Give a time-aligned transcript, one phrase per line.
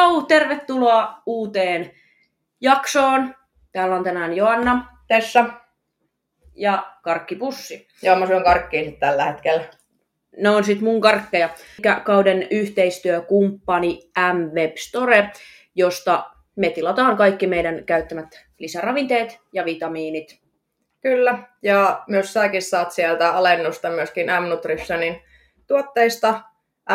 [0.00, 1.90] Hello, tervetuloa uuteen
[2.60, 3.34] jaksoon.
[3.72, 5.44] Täällä on tänään Joanna Tessa.
[6.54, 7.88] ja karkkipussi.
[8.02, 9.64] Joo, mä syön karkkiin sit tällä hetkellä.
[10.36, 11.48] Ne on sit mun karkkeja.
[12.04, 15.30] Kauden yhteistyökumppani M-Web Store,
[15.74, 20.40] josta me tilataan kaikki meidän käyttämät lisäravinteet ja vitamiinit.
[21.00, 21.38] Kyllä.
[21.62, 25.22] Ja myös säkin saat sieltä alennusta myöskin M-Nutritionin
[25.66, 26.40] tuotteista,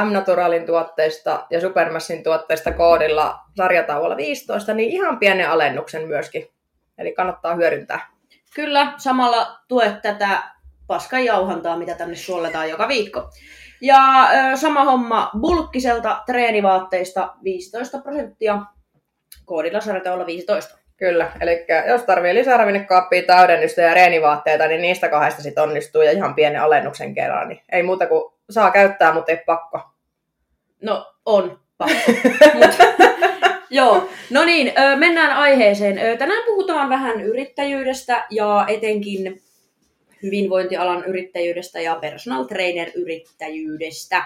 [0.04, 6.48] M-Naturalin tuotteista ja Supermassin tuotteista koodilla sarjatauolla 15, niin ihan pienen alennuksen myöskin.
[6.98, 8.08] Eli kannattaa hyödyntää.
[8.56, 10.44] Kyllä, samalla tuet tätä
[10.88, 13.30] paskan jauhantaa, mitä tänne suolletaan joka viikko.
[13.82, 18.62] Ja ö, sama homma bulkkiselta treenivaatteista 15 prosenttia,
[19.46, 20.78] koodilla sarjataululla 15.
[20.98, 26.12] Kyllä, eli jos tarvii lisää ravinnekaappia, täydennystä ja reenivaatteita, niin niistä kahdesta sit onnistuu ja
[26.12, 27.48] ihan pienen alennuksen kerran.
[27.48, 29.80] Niin ei muuta kuin saa käyttää, mutta ei pakko.
[30.82, 32.12] No, on pakko.
[32.58, 32.76] Mut,
[33.70, 36.18] joo, no niin, mennään aiheeseen.
[36.18, 39.42] Tänään puhutaan vähän yrittäjyydestä ja etenkin
[40.24, 44.26] hyvinvointialan yrittäjyydestä ja personal trainer yrittäjyydestä.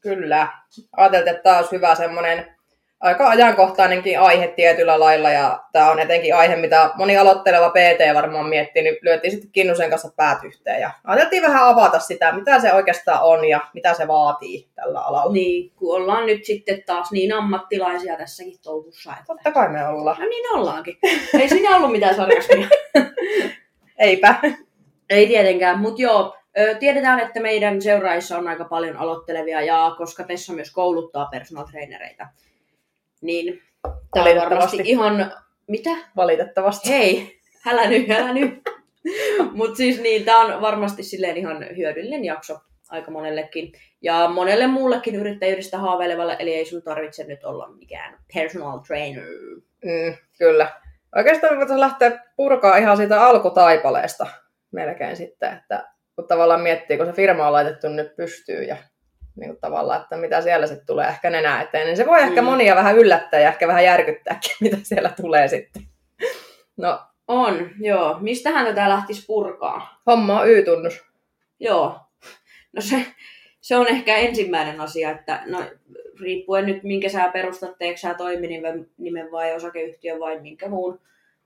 [0.00, 0.48] Kyllä.
[0.96, 2.54] Ajateltiin, että tämä olisi hyvä semmoinen
[3.00, 8.46] aika ajankohtainenkin aihe tietyllä lailla, ja tämä on etenkin aihe, mitä moni aloitteleva PT varmaan
[8.46, 12.72] miettii, niin lyötiin sitten Kinnusen kanssa päät yhteen, ja ajateltiin vähän avata sitä, mitä se
[12.72, 15.32] oikeastaan on ja mitä se vaatii tällä alalla.
[15.32, 19.10] Niin, kun ollaan nyt sitten taas niin ammattilaisia tässäkin touhussa.
[19.10, 19.24] Että...
[19.26, 20.16] Totta kai me ollaan.
[20.20, 20.98] No niin ollaankin.
[21.40, 22.68] Ei siinä ollut mitään sarkasmia.
[23.98, 24.34] Eipä.
[25.10, 26.36] Ei tietenkään, mutta joo,
[26.80, 32.26] tiedetään, että meidän seuraissa on aika paljon aloittelevia ja koska Tessa myös kouluttaa personal trainereita,
[33.20, 34.54] niin tämä on Valitettavasti.
[34.54, 35.32] varmasti ihan...
[35.68, 35.90] Mitä?
[36.16, 36.88] Valitettavasti.
[36.88, 38.62] Hei, älä nyt, älä nyt.
[39.52, 43.72] Mutta siis niin, tämä on varmasti silleen ihan hyödyllinen jakso aika monellekin.
[44.02, 49.24] Ja monelle muullekin yrittäjyydestä haaveilevalle, eli ei sun tarvitse nyt olla mikään personal trainer.
[49.84, 50.70] Mm, kyllä.
[51.16, 54.26] Oikeastaan voitaisiin lähteä purkaa ihan siitä alkutaipaleesta
[54.72, 58.76] melkein sitten, että kun tavallaan miettii, kun se firma on laitettu nyt pystyyn ja
[59.40, 62.40] niin kuin tavallaan, että mitä siellä sitten tulee ehkä nenää eteen, niin se voi ehkä
[62.42, 62.46] Mm.
[62.46, 65.82] monia vähän yllättää ja ehkä vähän järkyttääkin, mitä siellä tulee sitten.
[66.76, 68.16] No, On, joo.
[68.20, 70.00] Mistähän tätä lähtisi purkaa?
[70.06, 71.04] homma on Y-tunnus.
[71.60, 72.00] Joo.
[72.72, 73.06] No se,
[73.60, 75.64] se on ehkä ensimmäinen asia, että no,
[76.20, 81.00] riippuen nyt minkä sä perustat, teekö sä toiminimen vai osakeyhtiön vai minkä muun.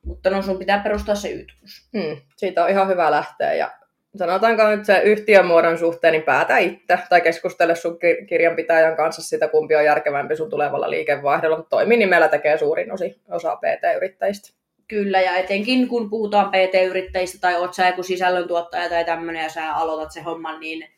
[0.04, 1.88] Mutta no sun pitää perustaa se ytumus.
[1.92, 3.70] Hmm, siitä on ihan hyvä lähteä ja
[4.16, 9.48] sanotaanko nyt se yhtiömuodon suhteen, niin päätä itse tai keskustele sun ki- kirjanpitäjän kanssa sitä,
[9.48, 11.56] kumpi on järkevämpi sun tulevalla liikevaihdolla.
[11.56, 12.88] Mutta toiminimellä tekee suurin
[13.30, 14.54] osa PT-yrittäjistä.
[14.88, 19.74] Kyllä, ja etenkin kun puhutaan PT-yrittäjistä tai oot sä joku sisällöntuottaja tai tämmöinen ja sä
[19.74, 20.88] aloitat se homman, niin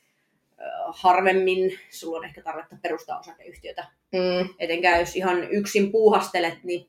[0.87, 3.84] harvemmin sulla on ehkä tarvetta perustaa osakeyhtiötä.
[4.12, 6.88] Mm, Etenkään jos ihan yksin puuhastelet, niin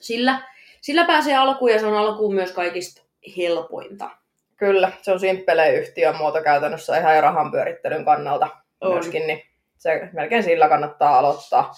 [0.00, 0.42] sillä,
[0.80, 3.02] sillä pääsee alkuun ja se on alkuun myös kaikista
[3.36, 4.10] helpointa.
[4.56, 8.48] Kyllä, se on simppelein yhtiömuoto käytännössä ihan jo rahan pyörittelyn kannalta
[8.80, 8.92] On.
[8.92, 9.42] myöskin, niin
[9.76, 11.72] se melkein sillä kannattaa aloittaa.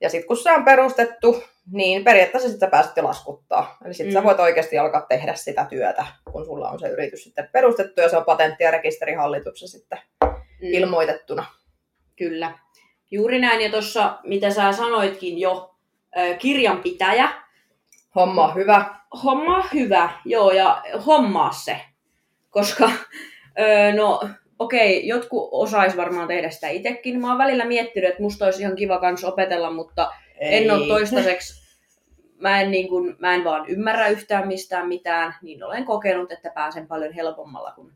[0.00, 3.76] Ja sitten kun se on perustettu, niin periaatteessa sit sä pääset jo laskuttaa.
[3.84, 4.18] Eli sitten mm.
[4.18, 8.08] Sä voit oikeasti alkaa tehdä sitä työtä, kun sulla on se yritys sitten perustettu ja
[8.08, 9.98] se on patentti- ja rekisterihallituksessa sitten
[10.60, 10.68] Mm.
[10.72, 11.46] ilmoitettuna.
[12.16, 12.58] Kyllä.
[13.10, 15.74] Juuri näin, ja tuossa, mitä sä sanoitkin jo,
[16.38, 17.28] kirjanpitäjä,
[18.14, 18.94] Homma hyvä.
[19.24, 21.80] homma hyvä, joo, ja hommaa se.
[22.54, 22.90] Koska,
[23.60, 24.20] öö, no
[24.58, 27.20] okei, jotkut osais varmaan tehdä sitä itsekin.
[27.20, 30.10] Mä oon välillä miettinyt, että musta olisi ihan kiva kans opetella, mutta
[30.40, 31.64] en ole toistaiseksi,
[32.44, 36.50] mä en, niin kun, mä en vaan ymmärrä yhtään mistään mitään, niin olen kokenut, että
[36.54, 37.92] pääsen paljon helpommalla, kun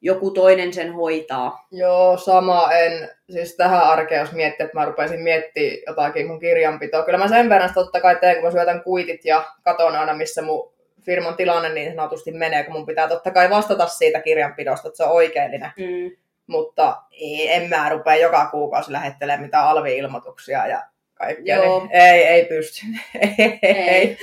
[0.00, 1.66] joku toinen sen hoitaa.
[1.70, 3.10] Joo, sama en.
[3.30, 7.02] Siis tähän arkeen, jos miettii, että mä rupesin miettimään jotakin mun kirjanpitoa.
[7.02, 10.42] Kyllä mä sen verran totta kai teen, kun mä syötän kuitit ja katon aina, missä
[10.42, 10.73] mun
[11.04, 15.04] firman tilanne niin sanotusti menee, kun mun pitää totta kai vastata siitä kirjanpidosta, että se
[15.04, 15.70] on oikeellinen.
[15.76, 16.16] Mm.
[16.46, 17.02] Mutta
[17.48, 20.82] en mä rupea joka kuukausi lähettelemään mitään alvi-ilmoituksia ja
[21.14, 21.56] kaikkea.
[21.56, 21.78] Joo.
[21.78, 22.86] Niin ei, ei pysty.
[23.22, 24.18] ei, ei.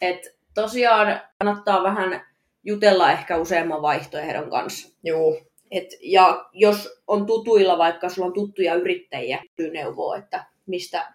[0.00, 2.26] Et tosiaan kannattaa vähän
[2.64, 4.98] jutella ehkä useamman vaihtoehdon kanssa.
[5.04, 5.40] Juu,
[5.70, 9.42] Et, ja jos on tutuilla, vaikka sulla on tuttuja yrittäjiä,
[9.72, 11.12] neuvoa, että mistä,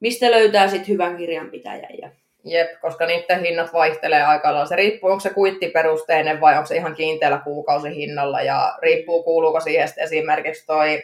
[0.00, 1.98] mistä löytää sit hyvän kirjanpitäjän.
[2.02, 2.10] Ja,
[2.44, 4.66] Jep, koska niiden hinnat vaihtelee aika lailla.
[4.66, 9.88] Se riippuu, onko se kuittiperusteinen vai onko se ihan kiinteällä kuukausihinnalla ja riippuu, kuuluuko siihen
[9.88, 11.02] sitten esimerkiksi toi,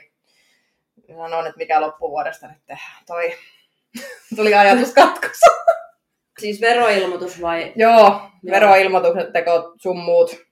[1.17, 3.35] sanon, että mikä loppuvuodesta nyt tehdään, toi,
[4.37, 5.41] tuli ajatuskatkos.
[6.41, 7.73] siis veroilmoitus vai?
[7.77, 10.47] joo, veroilmoitukset, teko, sun muut,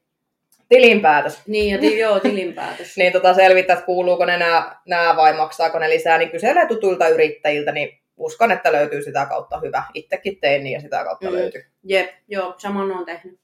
[0.68, 1.40] tilinpäätös.
[1.46, 2.96] Niin, ja ti- joo, tilinpäätös.
[2.96, 4.38] Niin tota selvittää, että kuuluuko ne
[4.86, 9.60] nämä vai maksaako ne lisää, niin kyselee tutuilta yrittäjiltä, niin uskon, että löytyy sitä kautta
[9.60, 9.82] hyvä.
[9.94, 11.32] Itsekin tein niin ja sitä kautta Mm.
[11.32, 11.64] löytyy.
[11.84, 13.38] Jep, joo, saman on tehnyt.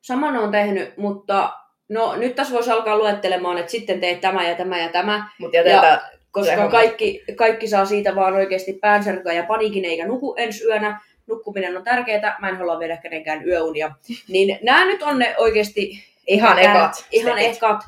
[0.00, 1.52] Saman on tehnyt, mutta
[1.88, 5.56] no nyt tässä voisi alkaa luettelemaan, että sitten teet tämä ja tämä ja tämä, Mutta
[5.56, 6.00] jätetään,
[6.30, 6.70] koska homma.
[6.70, 11.00] kaikki, kaikki saa siitä vaan oikeasti päänsärkyä ja paniikin eikä nuku ensi yönä.
[11.26, 13.90] Nukkuminen on tärkeää, mä en halua viedä kenenkään yöunia.
[14.28, 17.06] Niin nämä nyt on ne oikeasti ihan Tää- ekat.
[17.10, 17.80] ihan ekat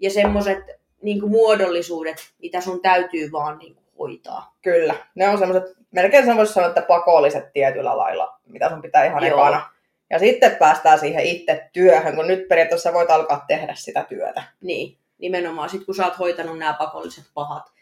[0.00, 0.58] ja semmoiset
[1.02, 4.56] niin muodollisuudet, mitä sun täytyy vaan niin hoitaa.
[4.62, 4.94] Kyllä.
[5.14, 9.26] Ne on semmoiset, melkein sen voisi sanoa, että pakolliset tietyllä lailla, mitä sun pitää ihan
[9.26, 9.40] Joo.
[9.40, 9.70] ekana.
[10.10, 14.42] Ja sitten päästään siihen itse työhön, kun nyt periaatteessa voit alkaa tehdä sitä työtä.
[14.60, 17.72] Niin, nimenomaan sit kun sä oot hoitanut nämä pakolliset pahat.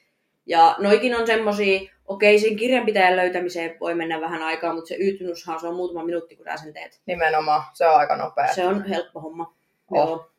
[0.46, 5.60] Ja noikin on semmosia, okei sen kirjanpitäjän löytämiseen voi mennä vähän aikaa, mutta se yytynyshan
[5.60, 7.00] se on muutama minuutti, kun sä sen teet.
[7.06, 8.54] Nimenomaan, se on aika nopea.
[8.54, 9.54] Se on helppo homma.
[9.90, 10.30] Oh, Joo.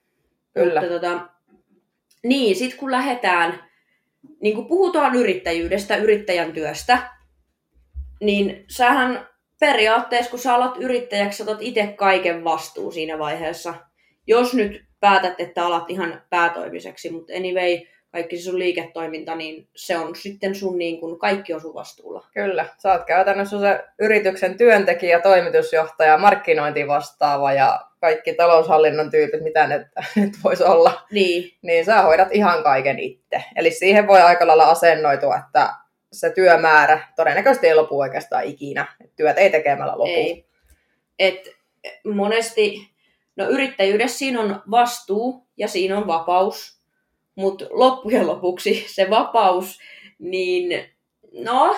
[0.54, 0.82] kyllä.
[0.82, 1.28] Mutta tota,
[2.24, 3.67] niin, sit kun lähdetään,
[4.42, 7.10] niin kun puhutaan yrittäjyydestä, yrittäjän työstä,
[8.22, 9.28] niin sähän
[9.60, 13.74] periaatteessa, kun sä alat yrittäjäksi, otat itse kaiken vastuu siinä vaiheessa.
[14.28, 17.80] Jos nyt päätät, että alat ihan päätoimiseksi, mutta anyway,
[18.12, 22.28] kaikki se sun liiketoiminta, niin se on sitten sun niin kun kaikki on sun vastuulla.
[22.34, 22.66] Kyllä.
[22.78, 30.34] Sä oot käytännössä se yrityksen työntekijä, toimitusjohtaja, markkinointivastaava ja kaikki taloushallinnon tyypit, mitä ne nyt
[30.44, 31.02] voisi olla.
[31.12, 33.44] Niin, niin sä hoidat ihan kaiken itse.
[33.56, 35.74] Eli siihen voi aika lailla asennoitua, että
[36.14, 38.86] se työmäärä todennäköisesti ei lopu oikeastaan ikinä.
[39.16, 40.06] Työt ei tekemällä lopu.
[40.06, 40.46] Ei.
[41.20, 41.50] Et
[42.14, 42.90] monesti,
[43.36, 46.77] no yrittäjyydessä siinä on vastuu ja siinä on vapaus,
[47.38, 49.80] mutta loppujen lopuksi se vapaus,
[50.20, 50.86] niin
[51.44, 51.78] no,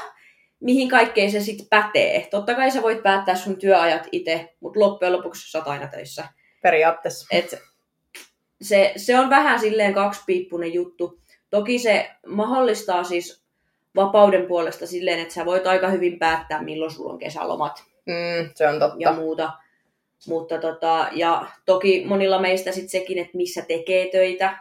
[0.59, 2.27] mihin kaikkeen se sitten pätee.
[2.31, 6.27] Totta kai sä voit päättää sun työajat itse, mutta loppujen lopuksi sä oot aina töissä.
[6.61, 7.27] Periaatteessa.
[7.31, 7.55] Et
[8.61, 11.19] se, se on vähän silleen kaksipiippunen juttu.
[11.49, 13.43] Toki se mahdollistaa siis
[13.95, 18.67] vapauden puolesta silleen, että sä voit aika hyvin päättää, milloin sulla on kesälomat Mm, se
[18.67, 18.97] on totta.
[18.99, 19.51] ja muuta.
[20.27, 24.57] Mutta tota, ja toki monilla meistä sitten sekin, että missä tekee töitä,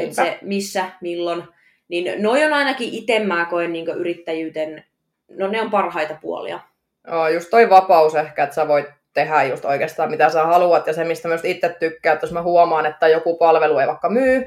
[0.00, 0.36] että Niinpä.
[0.36, 1.42] se missä, milloin.
[1.88, 4.84] Niin noi on ainakin itse mä koen niin yrittäjyyden,
[5.28, 6.60] no ne on parhaita puolia.
[7.06, 10.86] Joo, just toi vapaus ehkä, että sä voit tehdä just oikeastaan mitä sä haluat.
[10.86, 14.10] Ja se, mistä myös itse tykkää, että jos mä huomaan, että joku palvelu ei vaikka
[14.10, 14.38] myy,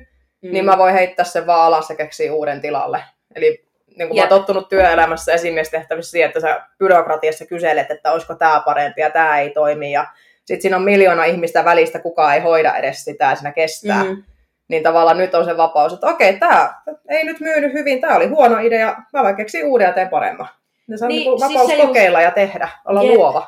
[0.41, 0.51] mm.
[0.51, 3.03] niin mä voin heittää sen vaan alas ja keksiä uuden tilalle.
[3.35, 3.65] Eli
[3.97, 8.61] niin kuin mä oon tottunut työelämässä esimiestehtävissä siihen, että sä byrokratiassa kyselet, että olisiko tämä
[8.65, 9.91] parempi ja tämä ei toimi.
[9.91, 10.07] Ja
[10.45, 14.03] sitten siinä on miljoona ihmistä välistä, kukaan ei hoida edes sitä ja siinä kestää.
[14.03, 14.09] Mm.
[14.09, 14.23] Mm.
[14.67, 16.73] Niin tavallaan nyt on se vapaus, että okei, tämä
[17.09, 20.47] ei nyt myynyt hyvin, tämä oli huono idea, mä vaan keksin uuden ja teen paremman.
[20.87, 23.15] Ja se on Niin, niin, siis vapaus just- kokeilla ja tehdä, olla Jep.
[23.15, 23.47] luova.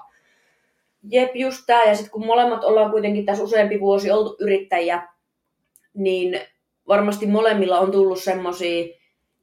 [1.11, 1.83] Jep, just tää.
[1.83, 5.07] Ja sitten kun molemmat ollaan kuitenkin tässä useampi vuosi oltu yrittäjiä,
[5.93, 6.41] niin
[6.87, 8.85] varmasti molemmilla on tullut semmosia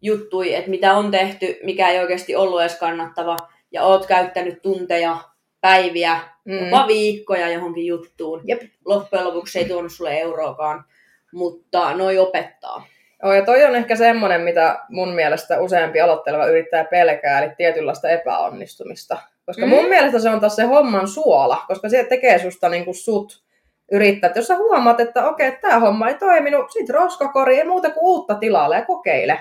[0.03, 3.37] juttuja, että mitä on tehty, mikä ei oikeasti ollut edes kannattava,
[3.71, 5.17] ja oot käyttänyt tunteja,
[5.61, 6.65] päiviä, Mm.
[6.65, 8.41] jopa viikkoja johonkin juttuun.
[8.45, 8.63] Jep.
[8.85, 10.85] Loppujen lopuksi ei tuonut sulle euroakaan,
[11.35, 12.87] mutta noi opettaa.
[13.23, 18.09] Joo, ja toi on ehkä semmoinen, mitä mun mielestä useampi aloitteleva yrittäjä pelkää, eli tietynlaista
[18.09, 19.19] epäonnistumista.
[19.47, 19.69] Koska Mm.
[19.69, 23.45] mun mielestä se on taas se homman suola, koska se tekee susta niin kuin sut
[23.93, 24.33] yrittää.
[24.35, 28.35] Jos sä huomaat, että okei, tämä homma ei toiminut, sit roskakori, ei muuta kuin uutta
[28.35, 29.39] tilalle ja kokeile.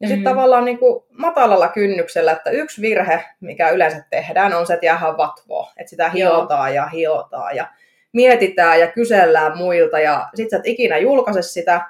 [0.00, 0.34] Ja sitten Mhm.
[0.36, 5.16] tavallaan niin kuin matalalla kynnyksellä, että yksi virhe, mikä yleensä tehdään, on se, että jäähän
[5.16, 5.72] vatvoa.
[5.76, 7.66] Että sitä hiotaan ja hiotaan ja
[8.14, 11.86] mietitään ja kysellään muilta ja sit sä et ikinä julkaise sitä,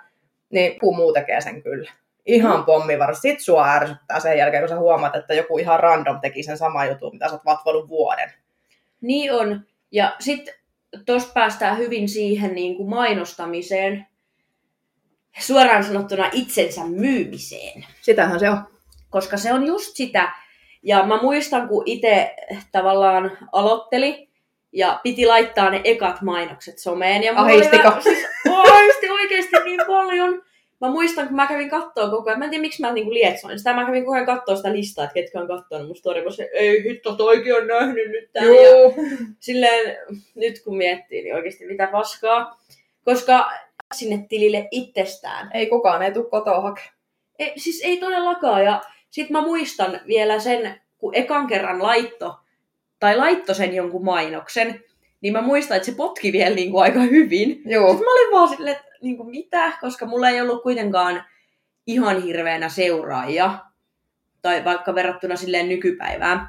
[0.50, 1.92] niin joku muu tekee sen kyllä.
[2.26, 2.64] Ihan Mm.
[2.64, 3.14] pommivarma.
[3.14, 6.86] Sit sua ärsyttää sen jälkeen, kun sä huomaat, että joku ihan random teki sen sama
[6.86, 8.32] jutun, mitä sä oot vatvonut vuoden.
[9.00, 9.60] Niin on.
[9.90, 10.54] Ja sitten
[11.06, 14.06] tuossa päästään hyvin siihen niin kuin mainostamiseen,
[15.40, 17.84] suoraan sanottuna itsensä myymiseen.
[18.00, 18.58] Sitähän se on.
[19.10, 20.32] koska se on just sitä.
[20.82, 22.34] Ja mä muistan, kun itse
[22.72, 24.28] tavallaan aloitteli
[24.74, 27.22] ja piti laittaa ne ekat mainokset someen.
[27.22, 27.76] Ja Ahistiko?
[27.88, 28.18] vähän- Siis,
[28.52, 30.42] ahisti oikeasti niin paljon.
[30.80, 33.58] Mä muistan, kun mä kävin kattoo koko ajan, mä en tiedä miksi mä niinku lietsoin
[33.58, 36.50] sitä, mä kävin koko ajan kattoo sitä listaa, että ketkä on kattonut musta story, se,
[36.52, 38.30] ei hitto, toikin on nähnyt nyt.
[38.34, 38.94] Ja Joo.
[39.40, 39.96] silleen,
[40.34, 42.60] nyt kun miettii, niin oikeasti mitä paskaa.
[43.04, 43.50] Koska
[43.94, 45.50] sinne tilille itsestään.
[45.54, 46.94] Ei kukaan ei tule kotoa hakemaan.
[47.38, 48.64] Ei, siis ei todellakaan.
[48.64, 52.34] Ja sit mä muistan vielä sen, kun ekan kerran laitto,
[53.04, 54.84] tai laitto sen jonkun mainoksen,
[55.20, 57.62] niin mä muistan, että se potki vielä niin kuin aika hyvin.
[57.64, 57.88] Joo.
[57.88, 61.24] Sitten mä olin vaan silleen, että niin kuin mitä, koska mulla ei ollut kuitenkaan
[61.86, 63.58] ihan hirveänä seuraajia,
[64.42, 66.48] tai vaikka verrattuna silleen nykypäivään.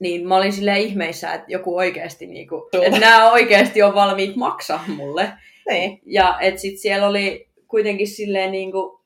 [0.00, 4.36] Niin mä olin silleen ihmeissä, että joku oikeasti, niin kuin, että nämä oikeasti on valmiit
[4.36, 5.32] maksaa mulle.
[5.68, 6.00] Niin.
[6.06, 9.00] Ja et sit siellä oli kuitenkin silleen niinku,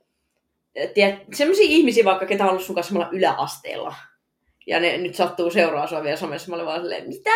[0.94, 3.94] tiedät, sellaisia ihmisiä vaikka, ketä on ollut sun kanssa yläasteella.
[4.66, 6.50] Ja ne nyt sattuu seuraa sua vielä somessa.
[6.50, 7.30] Mä olin vaan silleen, mitä?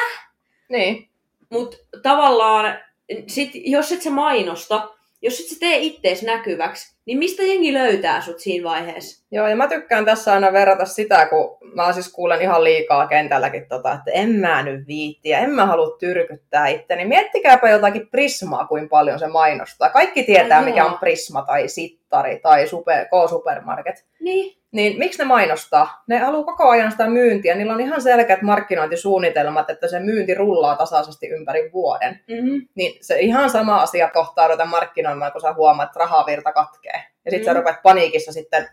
[0.68, 1.08] Niin.
[1.50, 2.78] Mutta tavallaan,
[3.26, 4.88] sit, jos et sä mainosta,
[5.22, 9.26] jos et sä tee ittees näkyväksi, niin mistä jengi löytää sut siinä vaiheessa?
[9.30, 13.68] Joo, ja mä tykkään tässä aina verrata sitä, kun mä siis kuulen ihan liikaa kentälläkin,
[13.68, 17.04] tota, että en mä nyt viittiä, en mä halua tyrkyttää itteni.
[17.04, 19.90] Miettikääpä jotakin Prismaa, kuin paljon se mainostaa.
[19.90, 20.88] Kaikki tietää, Ai mikä joo.
[20.88, 24.04] on Prisma tai Sittari tai super, K-Supermarket.
[24.20, 24.58] Niin.
[24.72, 26.02] Niin miksi ne mainostaa?
[26.06, 27.54] Ne haluaa koko ajan sitä myyntiä.
[27.54, 32.20] Niillä on ihan selkeät markkinointisuunnitelmat, että se myynti rullaa tasaisesti ympäri vuoden.
[32.28, 32.68] Mm-hmm.
[32.74, 36.97] Niin se ihan sama asia kohtaa ruveta markkinoimaan, kun sä huomaat, että rahavirta katkee.
[37.28, 37.42] Ja sitten mm.
[37.42, 37.54] Mm.
[37.54, 38.68] sä rupeat paniikissa sitten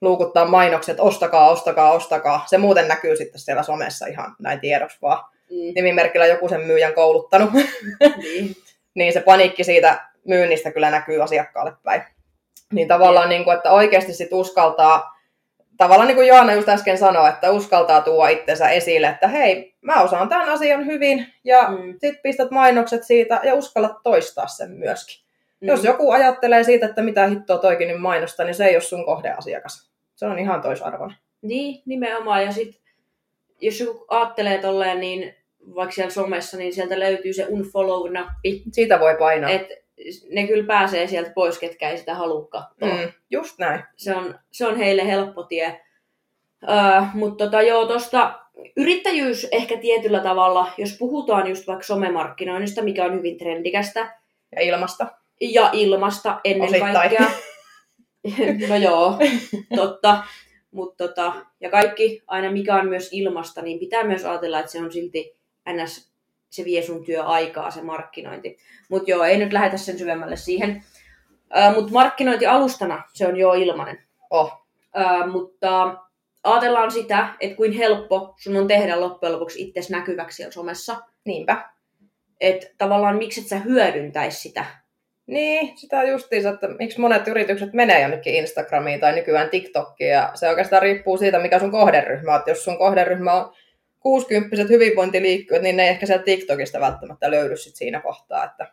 [0.00, 2.44] luukuttaa mainokset, ostakaa, ostakaa, ostakaa.
[2.46, 5.24] Se muuten näkyy sitten siellä somessa ihan näin tiedoksi vaan.
[5.50, 5.72] Mm.
[5.74, 7.50] Nimimerkillä joku sen myyjän kouluttanut.
[8.16, 8.56] niin.
[8.94, 12.02] niin se paniikki siitä myynnistä kyllä näkyy asiakkaalle päin.
[12.72, 15.18] Niin tavallaan, niin kuin, että oikeasti sit uskaltaa,
[15.76, 20.02] tavallaan niin kuin Joana just äsken sanoi, että uskaltaa tuoda itsensä esille, että hei, mä
[20.02, 21.80] osaan tämän asian hyvin, ja Mm.
[21.80, 21.94] mm.
[22.00, 25.22] sit pistät mainokset siitä ja uskallat toistaa sen myöskin.
[25.62, 25.68] Mm.
[25.68, 29.04] Jos joku ajattelee siitä, että mitä hittoa toikin nyt mainosta, niin se ei ole sun
[29.04, 29.90] kohdeasiakas.
[30.14, 31.16] Se on ihan toisarvoinen.
[31.42, 32.44] Niin, nimenomaan.
[32.44, 32.80] Ja sit,
[33.60, 35.34] jos joku ajattelee tolleen, niin
[35.74, 38.62] vaikka siellä somessa, niin sieltä löytyy se unfollow-nappi.
[38.72, 39.50] Siitä voi painaa.
[39.50, 39.74] Että
[40.30, 42.88] ne kyllä pääsee sieltä pois, ketkä ei sitä halua katsoa.
[42.88, 43.82] Mm, just näin.
[43.96, 45.80] Se, on, se on heille helppo tie.
[46.68, 48.38] Öö, Mutta tota, joo, tosta
[48.76, 54.18] yrittäjyys ehkä tietyllä tavalla, jos puhutaan just vaikka somemarkkinoinnista, mikä on hyvin trendikästä,
[54.56, 55.21] Ja ilmasta.
[55.50, 56.92] Ja ilmasta ennen Osittain.
[56.92, 57.30] kaikkea.
[58.68, 59.18] no joo,
[59.76, 60.24] totta.
[60.70, 64.78] Mutta tota, ja kaikki, aina mikä on myös ilmasta, niin pitää myös ajatella, että se
[64.78, 65.36] on silti
[65.72, 66.12] ns.
[66.50, 68.58] se vie sun työaikaa, se markkinointi.
[68.88, 70.84] Mutta joo, ei nyt lähetä sen syvemmälle siihen.
[71.74, 73.98] Mutta markkinointialustana se on jo ilmanen.
[74.30, 74.66] Oh.
[74.96, 75.96] Ö, mutta
[76.44, 81.02] ajatellaan sitä, että kuin helppo sun on tehdä loppujen lopuksi itsesi näkyväksi siellä somessa.
[81.24, 81.70] Niinpä.
[82.40, 84.81] Että tavallaan miksi et sä hyödyntäisi sitä.
[85.32, 90.48] Niin, sitä justiinsa, että miksi monet yritykset menee jonnekin Instagramiin tai nykyään TikTokiin, ja se
[90.48, 92.38] oikeastaan riippuu siitä, mikä sun kohderyhmä on.
[92.38, 93.52] Että jos sun kohderyhmä on
[94.00, 98.44] 60 hyvinvointiliikkeet, niin ne ei ehkä sieltä TikTokista välttämättä löydy sit siinä kohtaa.
[98.44, 98.72] Että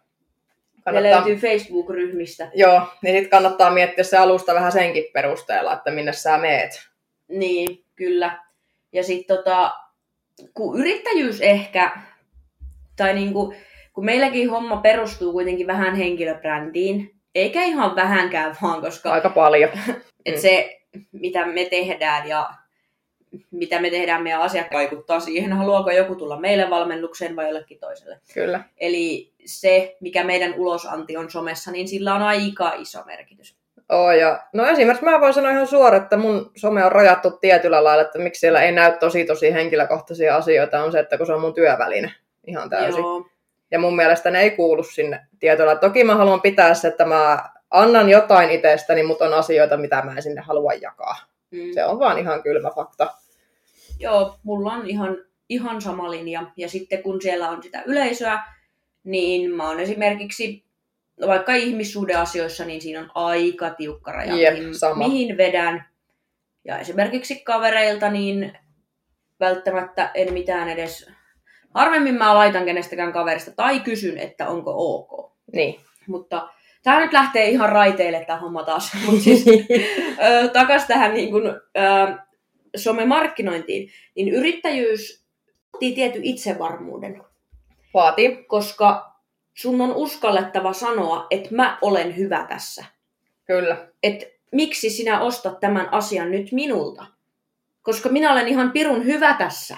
[0.91, 2.51] Ne löytyy Facebook-ryhmistä.
[2.53, 6.71] Joo, niin sitten kannattaa miettiä se alusta vähän senkin perusteella, että minne sä meet.
[7.27, 8.39] Niin, kyllä.
[8.93, 9.71] Ja sitten tota,
[10.53, 11.91] kun yrittäjyys ehkä,
[12.95, 13.53] tai niinku,
[13.93, 19.69] kun meilläkin homma perustuu kuitenkin vähän henkilöbrändiin, eikä ihan vähänkään vaan, koska Aika paljon.
[20.25, 20.41] et Mm.
[20.41, 20.79] se,
[21.11, 22.49] mitä me tehdään ja
[23.51, 28.19] mitä me tehdään meidän asiakkaille, vaikuttaa siihen, haluaako joku tulla meille valmennukseen vai jollekin toiselle.
[28.33, 28.63] Kyllä.
[28.77, 33.55] Eli se, mikä meidän ulosanti on somessa, niin sillä on aika iso merkitys.
[33.89, 37.83] Oo, ja, no esimerkiksi mä voin sanoa ihan suoraan, että mun some on rajattu tietyllä
[37.83, 41.33] lailla, että miksi siellä ei näy tosi tosi henkilökohtaisia asioita, on se, että kun se
[41.33, 42.11] on mun työväline
[42.47, 43.01] ihan täysin.
[43.01, 43.25] Joo,
[43.71, 45.75] Ja mun mielestä ne ei kuulu sinne tietyllä.
[45.75, 50.11] Toki mä haluan pitää se, että mä annan jotain itsestäni, mutta on asioita, mitä mä
[50.15, 51.15] en sinne halua jakaa.
[51.51, 51.73] mm.
[51.73, 53.13] Se on vaan ihan kylmä fakta.
[53.99, 55.17] Joo, mulla on ihan,
[55.49, 56.51] ihan sama linja.
[56.57, 58.43] Ja sitten kun siellä on sitä yleisöä,
[59.03, 60.65] niin mä oon esimerkiksi
[61.27, 65.07] vaikka ihmissuhdeasioissa, niin siinä on aika tiukka raja, Jep, mihin, sama.
[65.07, 65.85] mihin vedän.
[66.65, 68.57] Ja esimerkiksi kavereilta, niin
[69.39, 71.11] välttämättä en mitään edes...
[71.73, 75.31] Harvemmin mä laitan kenestäkään kaverista tai kysyn, että onko ok.
[75.53, 75.79] Niin.
[76.07, 76.49] Mutta
[76.83, 78.91] tämä nyt lähtee ihan raiteille tämä homma taas.
[79.05, 79.45] Mutta siis
[80.23, 82.17] ö, takas tähän niin kun, ö,
[82.75, 85.19] somemarkkinointiin, niin yrittäjyys
[85.79, 87.23] vaatii tietyn itsevarmuuden,
[87.93, 88.43] Vaatii.
[88.43, 89.11] koska
[89.53, 92.85] sun on uskallettava sanoa, että mä olen hyvä tässä.
[93.45, 93.87] Kyllä.
[94.03, 97.05] Että miksi sinä ostat tämän asian nyt minulta?
[97.81, 99.77] Koska minä olen ihan pirun hyvä tässä.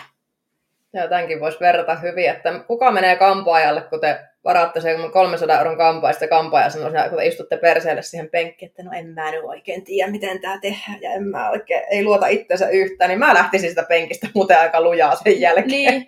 [0.94, 5.78] Ja tämänkin voisi verrata hyvin, että kuka menee kampaajalle, kun te varaatte sen 300 euron
[5.78, 9.44] kampaa, ja kampaaja sanoo, kun te istutte perseelle siihen penkkiin, että no en mä nyt
[9.44, 13.34] oikein tiedä, miten tämä tehdään, ja en mä oikein, ei luota itsensä yhtään, niin mä
[13.34, 15.68] lähtisin sitä penkistä muuten aika lujaa sen jälkeen.
[15.68, 16.06] Niin,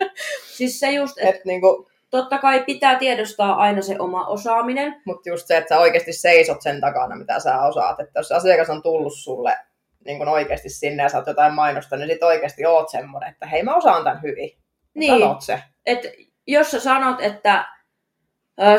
[0.57, 5.01] siis se just, että Et niinku, totta kai pitää tiedostaa aina se oma osaaminen.
[5.05, 7.99] Mutta just se, että sä oikeasti seisot sen takana, mitä sä osaat.
[7.99, 9.57] Että jos asiakas on tullut sulle
[10.05, 13.45] niin kun oikeasti sinne ja sä oot jotain mainosta, niin sit oikeasti oot semmoinen, että
[13.45, 14.62] hei mä osaan tämän hyvin.
[14.95, 15.19] Niin.
[15.19, 15.63] Sanot se.
[15.85, 16.07] että
[16.47, 17.65] jos sä sanot, että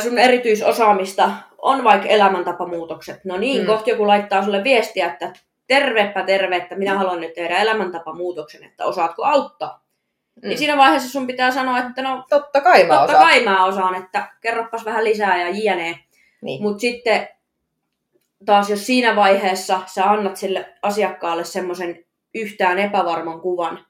[0.03, 3.63] sun erityisosaamista on vaikka elämäntapamuutokset, no niin, Mm.
[3.63, 3.67] mm.
[3.67, 5.33] kohta joku laittaa sulle viestiä, että
[5.67, 9.85] tervepä terve, että minä haluan nyt tehdä elämäntapamuutoksen, että osaatko auttaa.
[10.37, 10.43] Mm.
[10.43, 10.49] Mm.
[10.49, 13.25] Niin siinä vaiheessa sun pitää sanoa, että no Totta kai mä totta osaan.
[13.29, 15.99] kai mä osaan, että kerropas vähän lisää ja jne.
[16.43, 16.63] Niin.
[16.63, 17.29] Mutta sitten
[18.47, 22.05] taas jos siinä vaiheessa sä annat sille asiakkaalle semmoisen
[22.35, 23.87] yhtään epävarman kuvan,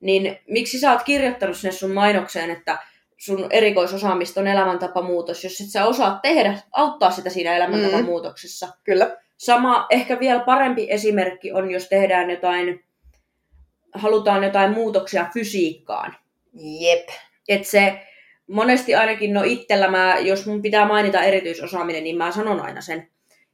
[0.00, 2.78] niin miksi sä oot kirjoittanut sinne sun mainokseen, että
[3.16, 8.66] sun erikoisosaamista on elämäntapamuutos, jos et sä osaa tehdä, auttaa sitä siinä elämäntapamuutoksessa.
[8.66, 8.72] Mm.
[8.84, 9.16] Kyllä.
[9.36, 12.84] Sama, ehkä vielä parempi esimerkki on, jos tehdään jotain,
[13.94, 16.16] halutaan jotain muutoksia fysiikkaan.
[16.54, 17.08] Jep.
[17.48, 18.00] Et se
[18.46, 23.10] monesti ainakin, no itsellä mä, jos mun pitää mainita erityisosaaminen, niin mä sanon aina sen.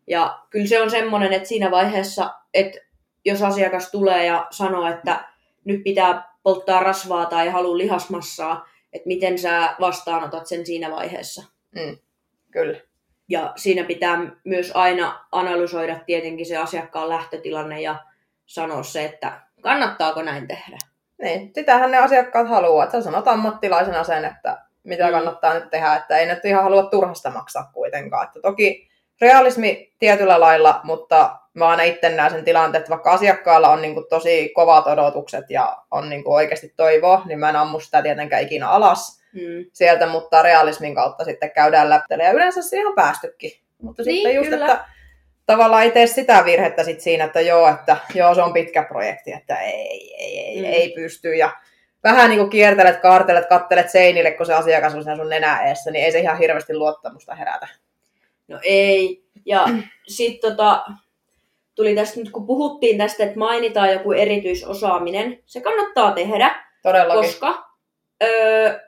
[0.07, 2.79] Ja kyllä se on semmoinen, että siinä vaiheessa, että
[3.25, 5.25] jos asiakas tulee ja sanoo, että
[5.65, 11.43] nyt pitää polttaa rasvaa tai haluaa lihasmassaa, että miten sä vastaanotat sen siinä vaiheessa.
[11.75, 11.99] Mm.
[12.51, 12.81] Kyllä.
[13.29, 17.97] Ja siinä pitää myös aina analysoida tietenkin se asiakkaan lähtötilanne ja
[18.47, 20.79] sanoa se, että kannattaako näin tehdä.
[21.23, 22.91] Niin, sitähän ne asiakkaat haluaa.
[22.91, 25.13] Sä sanot ammattilaisena sen, että mitä mm.
[25.13, 28.27] kannattaa nyt tehdä, että ei nyt ihan halua turhasta maksaa kuitenkaan.
[28.27, 28.89] Että toki
[29.21, 33.95] realismi tietyllä lailla, mutta mä aina itse näen sen tilanteen, että vaikka asiakkaalla on niin
[33.95, 38.03] kuin tosi kovat odotukset ja on niin kuin oikeasti toivoa, niin mä en ammu sitä
[38.03, 39.65] tietenkään ikinä alas mm.
[39.73, 42.05] sieltä, mutta realismin kautta sitten käydään läpi.
[42.19, 43.51] Ja yleensä siihen on päästykin.
[43.83, 44.67] Mutta niin, sitten just, kyllä.
[44.67, 44.85] että
[45.47, 49.33] tavallaan ei tee sitä virhettä sit siinä, että joo, että joo, se on pitkä projekti,
[49.33, 50.65] että ei, ei, ei, mm.
[50.65, 51.35] ei pysty.
[51.35, 51.51] Ja
[52.05, 55.91] vähän niin kuin kiertelet, kaartelet, kattelet seinille, kun se asiakas on siinä sun nenä eessä,
[55.91, 57.69] niin ei se ihan hirveästi luottamusta herätä.
[58.49, 59.25] No ei.
[59.47, 59.67] Ja
[60.09, 60.85] sitten tota,
[61.75, 66.65] tuli tästä nyt, kun puhuttiin tästä, että mainitaan joku erityisosaaminen, se kannattaa tehdä.
[66.83, 67.23] Todellakin.
[67.23, 67.71] Koska
[68.23, 68.81] öö,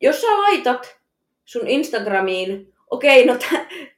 [0.00, 0.98] jos sä laitat
[1.44, 3.36] sun Instagramiin, okei, no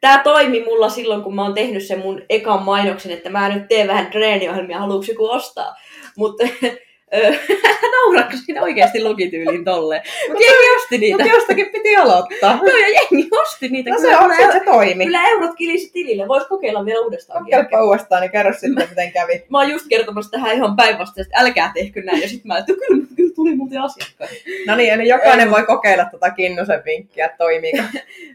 [0.01, 3.69] tämä toimi mulla silloin, kun mä oon tehnyt sen mun ekan mainoksen, että mä nyt
[3.69, 5.75] teen vähän treeniohjelmia, haluatko joku ostaa.
[6.17, 6.45] Mutta
[7.97, 10.03] Nauratko siinä oikeasti logityyliin tolleen?
[10.29, 11.19] Mutta jengi osti niitä.
[11.19, 12.59] Mutta jostakin piti aloittaa.
[12.67, 13.91] Joo, ja jengi osti niitä.
[13.91, 15.05] No se on, kyllä, se toimi.
[15.05, 16.29] Kyllä eurot kilisi tilille.
[16.29, 17.45] Vois kokeilla vielä uudestaan.
[17.45, 19.45] Kokeilepa uudestaan, niin kerro sitten, miten kävi.
[19.51, 22.23] Mä oon just kertomassa tähän ihan päinvastaisesti, että älkää tehkö näin.
[22.23, 24.35] Ja sitten mä, että kyllä, kyllä tuli muuten asiakkaita.
[24.67, 27.83] No niin, eli jokainen voi kokeilla tota Kinnusen vinkkiä, että toimiiko.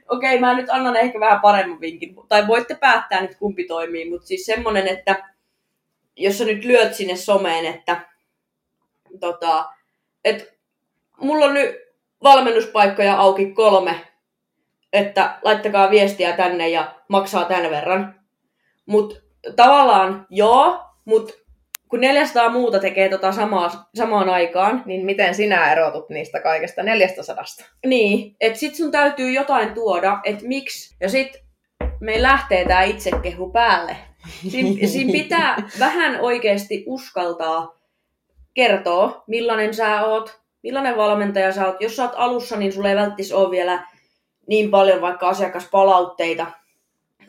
[0.09, 2.15] Okei, okay, mä nyt annan ehkä vähän paremman vinkin.
[2.27, 5.33] Tai voitte päättää nyt kumpi toimii, mutta siis semmonen, että
[6.15, 8.12] jos sä nyt lyöt sinne someen, että
[9.19, 9.65] tota,
[10.23, 10.59] et
[11.21, 11.75] mulla on nyt
[12.23, 13.95] valmennuspaikkoja auki kolme,
[14.93, 18.15] että laittakaa viestiä tänne ja maksaa tämän verran.
[18.85, 19.15] Mutta
[19.55, 21.33] tavallaan joo, mutta
[21.89, 24.83] kun 400 muuta tekee tota samaa, samaan aikaan.
[24.85, 27.35] Niin miten sinä erotut niistä kaikesta 400?
[27.85, 30.95] Niin, että sit sun täytyy jotain tuoda, että miksi.
[31.01, 31.43] Ja sit
[31.99, 33.95] me lähtee tää itsekehu päälle.
[34.49, 37.82] Siin, siinä pitää vähän oikeasti uskaltaa
[38.53, 41.81] kertoo, millainen sä oot, millainen valmentaja sä oot.
[41.81, 43.87] Jos sä oot alussa, niin sulle ei välttis ole vielä
[44.47, 46.45] niin paljon vaikka asiakaspalautteita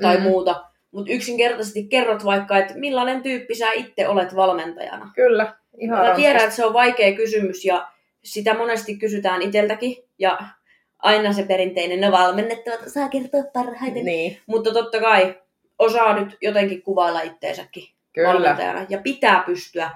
[0.03, 0.23] tai mm.
[0.23, 0.65] muuta.
[0.91, 5.11] Mutta yksinkertaisesti kerrot vaikka, että millainen tyyppi sä itse olet valmentajana.
[5.15, 7.89] Kyllä, ihan Mä tiedän, että se on vaikea kysymys ja
[8.25, 9.97] sitä monesti kysytään itseltäkin.
[10.19, 10.39] Ja
[10.99, 14.05] aina se perinteinen, no valmennettavat osaa kertoa parhaiten.
[14.05, 14.39] Niin.
[14.47, 15.41] Mutta totta kai
[15.79, 18.29] osaa nyt jotenkin kuvailla itteensäkin Kyllä.
[18.29, 18.87] valmentajana.
[18.89, 19.91] Ja pitää pystyä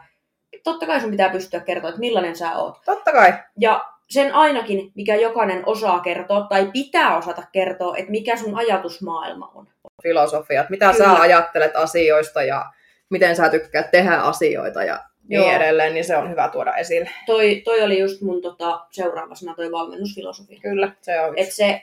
[0.65, 2.79] totta kai sun pitää pystyä kertoa, että millainen sä oot.
[2.85, 3.35] Totta kai.
[3.61, 9.53] Ja sen ainakin, mikä jokainen osaa kertoa tai pitää osata kertoa, että mikä sun ajatusmaailma
[9.55, 9.67] on.
[10.03, 11.05] Filosofiat, mitä Kyllä.
[11.05, 12.65] sä ajattelet asioista ja
[13.11, 15.51] miten sä tykkäät tehdä asioita ja niin Joo.
[15.51, 17.11] edelleen, niin se on hyvä tuoda esille.
[17.27, 20.61] Toi, toi oli just mun tota, seuraava sana, toi valmennusfilosofia.
[20.63, 21.35] Kyllä, se on.
[21.37, 21.83] Et se,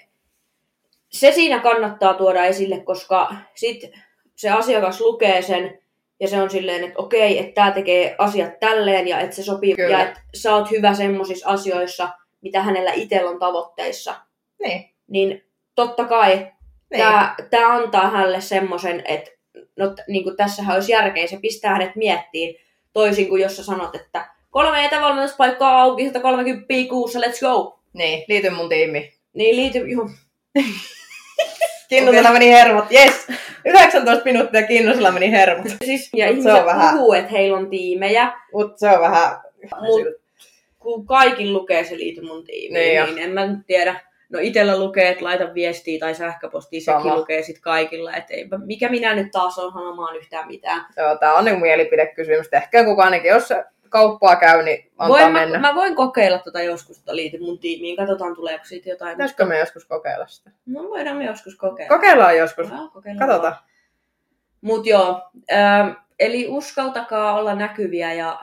[1.09, 3.91] se siinä kannattaa tuoda esille, koska sit
[4.35, 5.79] se asiakas lukee sen
[6.25, 9.75] ja se on silleen, että okei, että tämä tekee asiat tälleen ja että se sopii
[9.75, 9.97] Kyllä.
[9.97, 12.09] ja että sä oot hyvä semmoisissa asioissa,
[12.41, 14.15] mitä hänellä itsellä on tavoitteissa.
[14.63, 14.89] Niin.
[15.07, 16.51] Niin totta kai niin.
[16.97, 19.31] tämä, tämä antaa hänelle semmoisen, että
[19.75, 22.55] no, niin kuin tässähän olisi järkeä, se pistää hänet miettiin
[22.93, 27.79] toisin kuin jos sä sanot, että kolme etävalmennuspaikkaa auki, 130 kuussa, let's go.
[27.93, 29.13] Niin, liity mun tiimiin.
[29.33, 30.09] Niin, liity, joo.
[31.89, 33.27] Kinnusella meni hermot, yes!
[33.65, 35.67] 19 minuuttia Kinnusella meni hermot.
[35.85, 36.95] Siis, ja ihmiset se on vähän...
[36.95, 38.33] puhuu, että heillä on tiimejä.
[38.53, 39.37] Mutta se on vähän...
[39.81, 40.01] Mut,
[40.79, 43.99] kun kaikki lukee se liity mun tiimiin, niin, niin en mä nyt tiedä.
[44.29, 47.17] No itellä lukee, että laita viestiä tai sähköpostia, sekin Sama.
[47.17, 48.13] lukee sitten kaikilla.
[48.13, 50.85] Et ei, mikä minä nyt taas on sanomaan yhtään mitään.
[50.97, 52.47] Joo, tää on niin mielipidekysymys.
[52.51, 53.49] Ehkä kukaan ainakin, jos
[53.95, 55.59] kauppaa käy, niin antaa voin mennä.
[55.59, 57.95] Mä, mä, voin kokeilla tota joskus, tota liity mun tiimiin.
[57.95, 59.11] Katsotaan, tuleeko siitä jotain.
[59.11, 60.51] Pitäisikö me joskus kokeilla sitä?
[60.65, 61.95] No voidaan me joskus kokeilla.
[61.95, 62.69] Kokeillaan joskus.
[62.69, 63.55] No, kokeillaan Katsotaan.
[64.61, 68.39] Mut joo, ähm, eli uskaltakaa olla näkyviä ja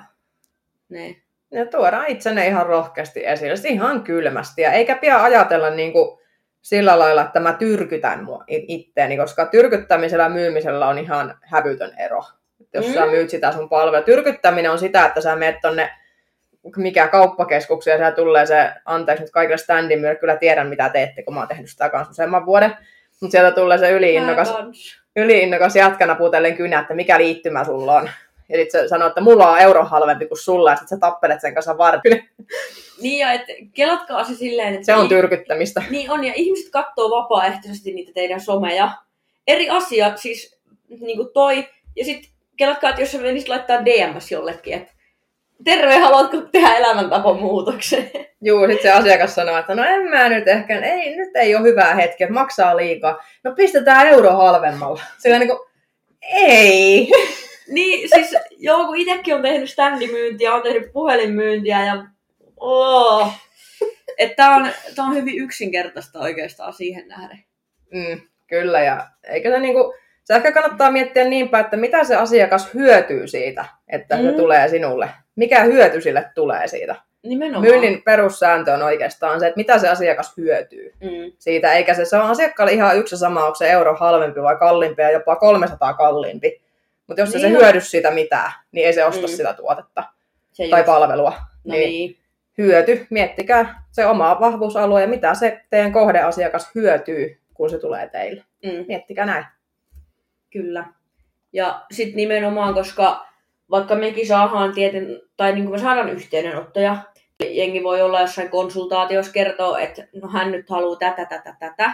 [0.88, 1.16] ne.
[1.50, 4.62] Ja tuodaan itsenne ihan rohkeasti esille, ihan kylmästi.
[4.62, 6.18] Ja eikä pian ajatella niin kuin
[6.62, 12.22] sillä lailla, että mä tyrkytän mua itteeni, koska tyrkyttämisellä ja myymisellä on ihan hävytön ero.
[12.72, 12.94] Jos mm.
[12.94, 14.02] sä myyt sitä sun palvelua.
[14.02, 15.90] Tyrkyttäminen on sitä, että sä menet tonne
[16.76, 21.34] mikä kauppakeskuksia, siellä tulee se, anteeksi nyt kaikille standin myötä, kyllä tiedän mitä teette, kun
[21.34, 22.76] mä oon tehnyt sitä kanssa useamman vuoden.
[23.20, 24.54] Mutta sieltä tulee se yliinnokas,
[25.16, 28.10] yliinnokas jatkana puutellen kynä, että mikä liittymä sulla on.
[28.48, 31.40] Ja sitten se sanoo, että mulla on euro halvempi kuin sulla, ja sitten sä tappelet
[31.40, 32.28] sen kanssa vartin.
[33.00, 33.42] Niin, ja et,
[33.74, 34.86] kelatkaa se silleen, että...
[34.86, 35.82] Se on tyrkyttämistä.
[35.90, 38.90] Niin on, ja ihmiset katsoo vapaaehtoisesti niitä teidän someja.
[39.46, 42.30] Eri asia, siis niin kuin toi, ja sitten
[42.62, 44.92] kelatkaa, että jos sä menisit laittaa DMS jollekin, että
[45.64, 48.10] terve, haluatko tehdä elämäntapon muutoksen?
[48.40, 51.68] Juu, sitten se asiakas sanoo, että no en mä nyt ehkä, ei, nyt ei ole
[51.68, 53.24] hyvää hetki, että maksaa liikaa.
[53.44, 55.02] No pistetään euro halvemmalla.
[55.18, 55.58] Sillä niin kuin,
[56.22, 57.10] ei.
[57.68, 62.04] Niin, siis joo, kun itsekin on tehnyt standimyyntiä, on tehnyt puhelinmyyntiä ja
[62.60, 63.32] oh.
[64.18, 67.44] Että on, tää on hyvin yksinkertaista oikeastaan siihen nähden.
[67.90, 72.74] Mm, kyllä, ja eikä se niinku, se ehkä kannattaa miettiä niinpä, että mitä se asiakas
[72.74, 74.22] hyötyy siitä, että mm.
[74.22, 75.08] se tulee sinulle.
[75.36, 76.94] Mikä hyöty sille tulee siitä?
[77.22, 77.62] Nimenomaan.
[77.62, 81.32] Myynnin perussääntö on oikeastaan se, että mitä se asiakas hyötyy Mm.
[81.38, 85.02] siitä, eikä se, se on asiakkaalle ihan yksi sama, onko se euro halvempi vai kalliimpi
[85.02, 86.62] ja jopa 300 kalliimpi.
[87.06, 87.62] Mutta jos se Niin se on.
[87.62, 89.32] hyödy siitä mitään, niin ei se osta Mm.
[89.32, 90.04] sitä tuotetta
[90.52, 90.86] Se tai just.
[90.86, 91.32] palvelua.
[91.64, 92.16] No niin niin.
[92.58, 98.44] hyöty, miettikää se oma vahvuusalue ja mitä se teidän kohdeasiakas hyötyy, kun se tulee teille.
[98.64, 98.84] Mm.
[98.88, 99.44] Miettikää näin.
[100.52, 100.86] Kyllä.
[101.52, 103.26] Ja sitten nimenomaan, koska
[103.70, 106.96] vaikka mekin saadaan tieten, tai niin kuin me saadaan yhteydenottoja,
[107.50, 111.92] jengi voi olla jossain konsultaatiossa kertoa, että no hän nyt haluaa tätä, tätä, tätä,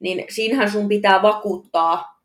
[0.00, 2.22] niin siinähän sun pitää vakuuttaa,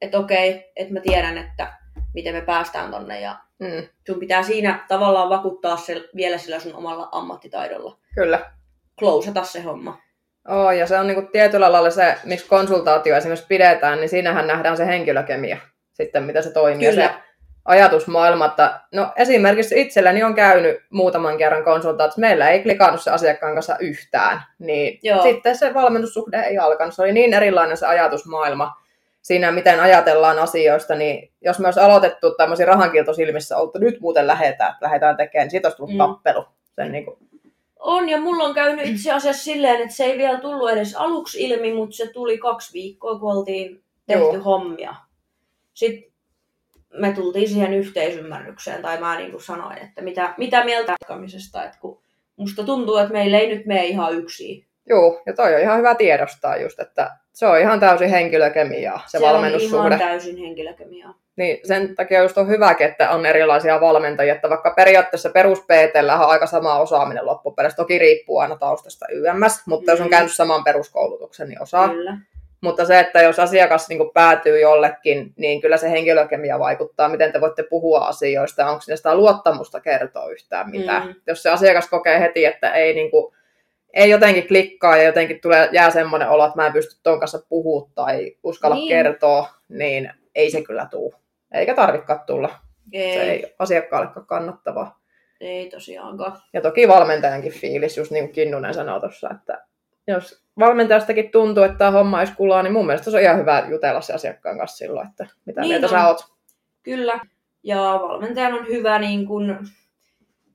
[0.00, 1.72] että okei, että mä tiedän, että
[2.14, 6.74] miten me päästään tonne ja Mm, sun pitää siinä tavallaan vakuuttaa se vielä sillä sun
[6.74, 7.98] omalla ammattitaidolla.
[8.14, 8.52] kyllä.
[8.98, 9.98] Klousata se homma.
[10.50, 14.76] Oh, ja se on niinku tietyllä lailla se, miksi konsultaatio esimerkiksi pidetään, niin siinähän nähdään
[14.76, 15.56] se henkilökemia
[15.92, 16.90] sitten, mitä se toimii.
[16.90, 17.06] Kyllä.
[17.08, 17.14] se
[17.64, 23.54] ajatusmaailma, että no esimerkiksi itselläni on käynyt muutaman kerran konsultaatio, meillä ei klikannut se asiakkaan
[23.54, 25.22] kanssa yhtään, niin Joo.
[25.22, 26.94] sitten se valmennussuhde ei alkanut.
[26.94, 28.72] Se oli niin erilainen se ajatusmaailma
[29.22, 34.72] siinä, miten ajatellaan asioista, niin jos me olisi aloitettu tämmöisiä rahankiltosilmissä, oltu nyt muuten lähetään,
[34.72, 35.98] että lähdetään tekemään, niin siitä olisi tullut Mm.
[35.98, 36.44] tappelu.
[36.76, 37.16] Sen niin kuin,
[37.80, 41.44] On, ja mulla on käynyt itse asiassa silleen, että se ei vielä tullut edes aluksi
[41.44, 44.42] ilmi, mutta se tuli kaksi viikkoa, kun oltiin tehty Joo.
[44.42, 44.94] Hommia.
[45.74, 46.12] Sitten
[46.94, 51.78] me tultiin siihen yhteisymmärrykseen, tai mä niin kuin sanoin, että mitä, mitä mieltä jatkamisesta, että
[51.80, 52.02] kun
[52.36, 54.66] musta tuntuu, että meillä ei nyt mene ihan yksin.
[54.88, 59.18] Joo, ja toi on ihan hyvä tiedostaa just, että se on ihan täysin henkilökemiaa, se,
[59.18, 59.86] se on valmennussuhde.
[59.86, 61.14] ihan täysin henkilökemiaa.
[61.40, 65.58] Niin sen takia just on hyväkin, että on erilaisia valmentajia, että vaikka periaatteessa perus
[66.14, 70.10] on aika sama osaaminen loppupeleissä, toki riippuu aina taustasta YMS, mutta jos on Mm.
[70.10, 71.88] käynyt saman peruskoulutuksen, niin osaa.
[71.88, 72.16] Kyllä.
[72.60, 77.40] Mutta se, että jos asiakas niin päätyy jollekin, niin kyllä se henkilökemia vaikuttaa, miten te
[77.40, 81.06] voitte puhua asioista, onko sinne sitä luottamusta kertoa yhtään mitään.
[81.06, 81.14] Mm.
[81.26, 83.34] Jos se asiakas kokee heti, että ei, niin kuin,
[83.94, 87.38] ei jotenkin klikkaa ja jotenkin tulee, jää semmoinen olo, että mä en pysty ton kanssa
[87.48, 88.88] puhua tai uskalla Niin.
[88.88, 91.14] kertoa, niin ei se kyllä tuu.
[91.54, 92.50] Eikä tarvikaan tulla.
[92.92, 93.54] Ei, Se ei.
[93.58, 95.00] asiakkaallekaan kannattavaa.
[95.40, 96.36] ei tosiaankaan.
[96.52, 99.66] Ja toki valmentajankin fiilis, just niin kuin Kinnunen sanoi tuossa, että
[100.06, 103.66] jos valmentajastakin tuntuu, että tämä homma olisi kulaa, niin mun mielestä se on ihan hyvä
[103.70, 105.90] jutella se asiakkaan kanssa silloin, että mitä Niin mieltä on.
[105.90, 106.24] sä oot.
[106.82, 107.20] Kyllä.
[107.62, 109.66] Ja valmentajan on hyvä niin kun,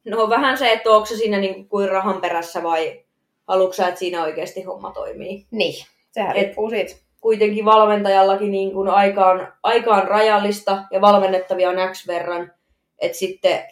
[0.05, 3.03] no vähän se, että onko se siinä niin kuin, rahan perässä vai
[3.47, 5.45] haluatko että siinä oikeasti homma toimii.
[5.51, 7.04] Niin, sehän Et- riippuu siitä.
[7.25, 12.51] Kuitenkin valmentajallakin niin kun aika, on, aika on rajallista ja valmennettavia on X verran.
[12.99, 13.63] Että sitten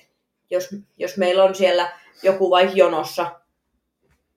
[0.49, 1.91] jos, jos meillä on siellä
[2.23, 3.31] joku vaikka jonossa,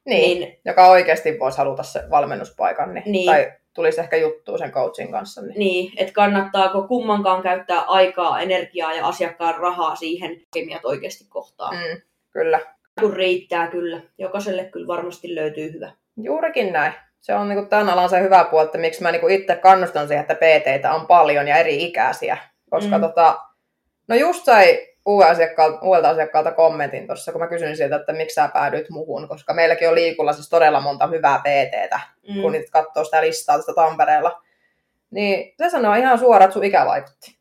[0.05, 3.26] Niin, niin, joka oikeasti voisi haluta se valmennuspaikan, niin, Niin.
[3.26, 5.42] tai tulisi ehkä juttua sen coachin kanssa.
[5.42, 5.59] Niin.
[5.59, 11.72] niin että kannattaako kummankaan käyttää aikaa, energiaa ja asiakkaan rahaa siihen, kemiat oikeasti kohtaa.
[11.72, 12.00] Mm,
[12.31, 12.61] kyllä,
[13.00, 14.00] Kun riittää kyllä.
[14.18, 15.92] Jokaiselle kyllä varmasti löytyy hyvä.
[16.16, 16.92] juurikin näin.
[17.26, 20.22] Se on niin tämän alan se hyvä puoli, että miksi mä niin itse kannustan siihen,
[20.22, 22.36] että PT-tä on paljon ja eri ikäisiä.
[22.70, 23.04] Koska Mm.
[23.04, 23.08] mm.
[23.08, 23.38] tota,
[24.08, 28.34] no just sai uuden asiakkaalta, uudelta asiakkaalta kommentin tuossa, kun mä kysyin sieltä, että miksi
[28.34, 32.42] sä päädyit muhun, koska meilläkin on liikulla siis todella monta hyvää PT-tä, mm.
[32.42, 34.42] kun niitä katsoo sitä listaa tästä Tampereella.
[35.10, 37.36] Niin se sanoo ihan suoraan, että sun ikä vaikutti.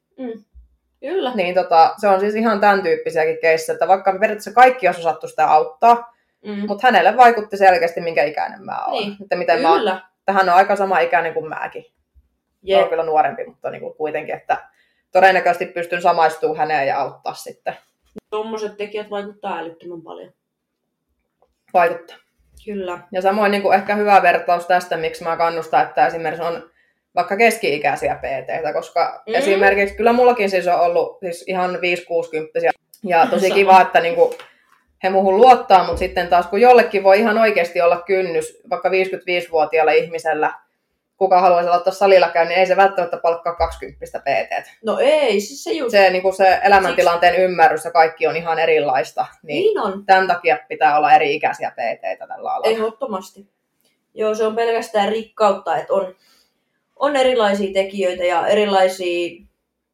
[0.99, 1.35] Kyllä.
[1.35, 5.27] Niin tota, se on siis ihan tämän tyyppisiäkin keissejä, että vaikka periaatteessa kaikki olisi osattu
[5.27, 6.14] sitä auttaa,
[6.45, 6.67] Mm.
[6.67, 8.91] mutta hänelle vaikutti selkeästi, minkä ikäinen mä oon.
[9.03, 10.01] Niin, Että miten mä, Kyllä.
[10.19, 11.85] että hän on aika sama ikäinen kuin mäkin.
[11.85, 11.91] On
[12.63, 12.89] Jep.
[12.89, 14.57] kyllä nuorempi, mutta niin kuin kuitenkin, että
[15.11, 17.77] todennäköisesti pystyn samaistumaan häneen ja auttaa sitten.
[18.29, 20.33] Tuommoiset tekijät vaikuttaa älyttömän paljon.
[21.73, 22.17] Vaikuttaa.
[22.65, 22.99] Kyllä.
[23.11, 26.69] Ja samoin niin kuin ehkä hyvä vertaus tästä, miksi mä kannustan, että esimerkiksi on
[27.15, 29.33] vaikka keski-ikäisiä pt koska Mm.
[29.33, 34.33] esimerkiksi kyllä mullakin siis on ollut siis ihan 5-60 ja tosi kiva, että niin kuin,
[35.03, 39.91] he muuhun luottaa, mutta sitten taas kun jollekin voi ihan oikeasti olla kynnys, vaikka 55-vuotiaalla
[39.91, 40.53] ihmisellä,
[41.17, 44.71] kuka haluaisi aloittaa salilla käyn, niin ei se välttämättä palkkaa 20 PT.
[44.85, 45.91] No ei, siis se just...
[45.91, 49.25] Se, niin kuin se elämäntilanteen ymmärrys ja kaikki on ihan erilaista.
[49.43, 52.67] Niin, Niin on, Tämän takia pitää olla eri-ikäisiä PT tällä alalla.
[52.67, 53.47] ehdottomasti.
[54.13, 56.15] Joo, se on pelkästään rikkautta, että on,
[56.95, 59.45] on erilaisia tekijöitä ja erilaisia,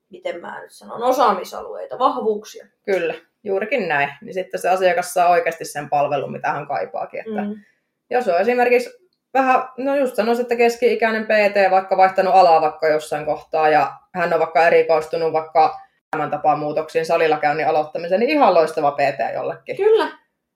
[0.10, 2.66] miten mä nyt sanon, osaamisalueita, vahvuuksia.
[2.86, 4.10] Kyllä, juurikin näin.
[4.22, 7.20] Niin sitten se asiakas saa oikeasti sen palvelun, mitä hän kaipaakin.
[7.20, 7.56] Että Mm.
[8.10, 8.90] Jos on esimerkiksi
[9.34, 14.34] vähän, no just sanoisin, että keski-ikäinen PT, vaikka vaihtanut alaa vaikka jossain kohtaa, ja hän
[14.34, 15.76] on vaikka erikoistunut vaikka
[16.58, 19.78] muutoksiin salilla käynnin aloittamiseen, niin ihan loistava PT jollekin.
[19.78, 20.08] Kyllä,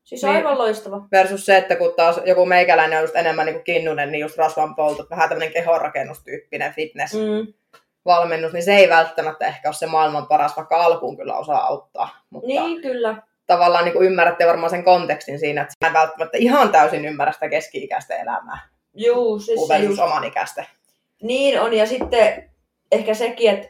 [0.04, 0.36] siis Niin.
[0.36, 1.08] aivan loistava.
[1.12, 4.38] Versus se, että kun taas joku meikäläinen on just enemmän niin kuin kinnunen, niin just
[4.38, 7.54] rasvan poltot, vähän tämmöinen kehonrakennustyyppinen fitness-valmennus, Mm.
[8.54, 12.10] Niin se ei välttämättä ehkä ole se maailman paras, vaikka alkuun kyllä osaa auttaa.
[12.30, 13.16] Mutta Niin, kyllä.
[13.48, 17.50] tavallaan niin kuin ymmärrätte varmaan sen kontekstin siinä, että en välttämättä ihan täysin ymmärrä sitä
[17.50, 18.60] keski-ikäisten elämää,
[18.94, 20.66] Juu, siis se just, oman ikäisten.
[21.22, 21.74] niin on.
[21.74, 22.52] Ja sitten
[22.92, 23.68] ehkä sekin, että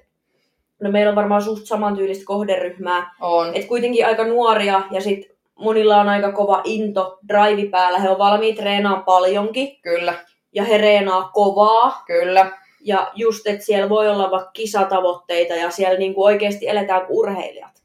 [0.82, 3.12] no meillä on varmaan suht samantyylistä kohderyhmää.
[3.22, 3.48] On.
[3.56, 8.00] Että kuitenkin aika nuoria ja sitten monilla on aika kova into, drive päällä.
[8.00, 10.14] He on valmiit treenaamaan paljonkin Kyllä,
[10.54, 12.04] ja he reenaa kovaa.
[12.08, 12.52] kyllä.
[12.86, 17.84] Ja just, että siellä voi olla vaikka kisatavoitteita ja siellä niinku oikeasti eletään kuin urheilijat.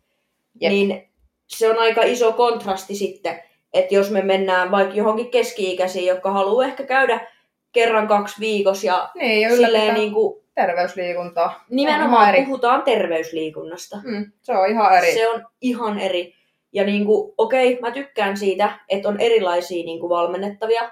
[0.60, 0.72] Jep.
[0.72, 1.08] Niin
[1.46, 3.42] se on aika iso kontrasti sitten,
[3.74, 7.26] että jos me mennään vaikka johonkin keski-ikäisiin, jotka haluaa ehkä käydä
[7.72, 11.64] kerran kaksi viikossa ja Niin, silleen ylläpitää niinku, terveysliikuntaa.
[11.70, 12.44] Nimenomaan eri.
[12.44, 13.96] puhutaan terveysliikunnasta.
[14.04, 15.14] Mm, se on ihan eri.
[15.14, 16.34] Se on ihan eri.
[16.72, 20.90] Ja niinku, okei, mä tykkään siitä, että on erilaisia niinku valmennettavia,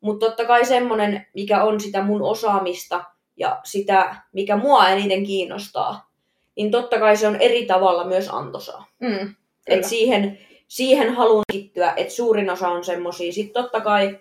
[0.00, 3.04] mutta totta kai semmonen, mikä on sitä mun osaamista
[3.38, 6.10] ja sitä, mikä mua eniten kiinnostaa,
[6.56, 8.86] niin totta kai se on eri tavalla myös antoisaa.
[9.00, 9.34] Mm,
[9.66, 13.32] Et siihen, siihen haluan kittyä, että suurin osa on semmosia.
[13.32, 14.18] Sitten totta kai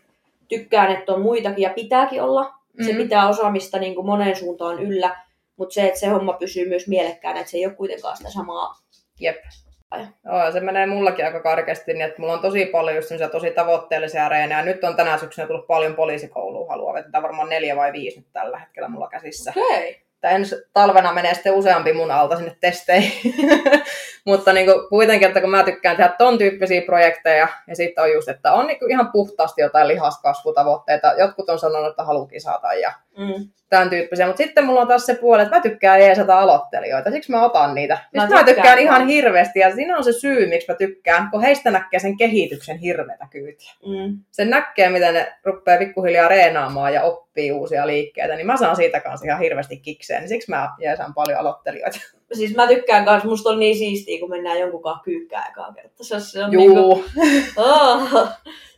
[0.47, 2.53] tykkään, että on muitakin ja pitääkin olla.
[2.85, 2.97] Se Mm.
[2.97, 5.15] pitää osaamista niin kuin moneen suuntaan yllä,
[5.57, 8.75] mutta se, että se homma pysyy myös mielekkäänä, että se ei ole kuitenkaan sitä samaa.
[9.19, 9.37] Jep.
[10.25, 14.29] Joo, se menee mullakin aika karkeasti, niin että mulla on tosi paljon just tosi tavoitteellisia
[14.29, 14.61] reenejä.
[14.61, 18.59] Nyt on tänä syksynä tullut paljon poliisikoulua haluaa vetää varmaan neljä vai viisi nyt tällä
[18.59, 19.53] hetkellä mulla käsissä.
[19.57, 20.06] Okei.
[20.17, 23.33] Että ensi talvena menee sitten useampi mun alta sinne testeihin.
[24.25, 28.11] Mutta niin kuin, kuitenkin, että kun mä tykkään tehdä ton tyyppisiä projekteja, ja sitten on
[28.11, 31.13] just, että on niin kuin ihan puhtaasti jotain lihaskasvutavoitteita.
[31.17, 33.49] Jotkut on sanonut, että haluaa kisata ja Mm.
[33.69, 34.27] tämän tyyppisiä.
[34.27, 37.75] Mutta sitten mulla on taas se puoli, että mä tykkään jeesata aloittelijoita, siksi mä otan
[37.75, 37.93] niitä.
[37.93, 41.31] Mä Mä, mä tykkään, tykkään ihan hirveästi, ja siinä on se syy, miksi mä tykkään,
[41.31, 43.71] kun heistä näkee sen kehityksen hirveätä kyytiä.
[43.85, 44.17] Mm.
[44.31, 48.99] Se näkee, miten ne rupeaa pikkuhiljaa reenaamaan ja oppii uusia liikkeitä, niin mä saan siitä
[48.99, 51.99] kanssa ihan hirveästi kikseen, niin siksi mä jeesaan paljon aloittelijoita.
[52.33, 56.05] Siis mä tykkään kans, musta on niin siistiä, kun mennään jonkunkaan kyykkää ekaa kertaa.
[56.05, 57.03] Se, se on niinku, Juu,
[57.57, 58.27] oh,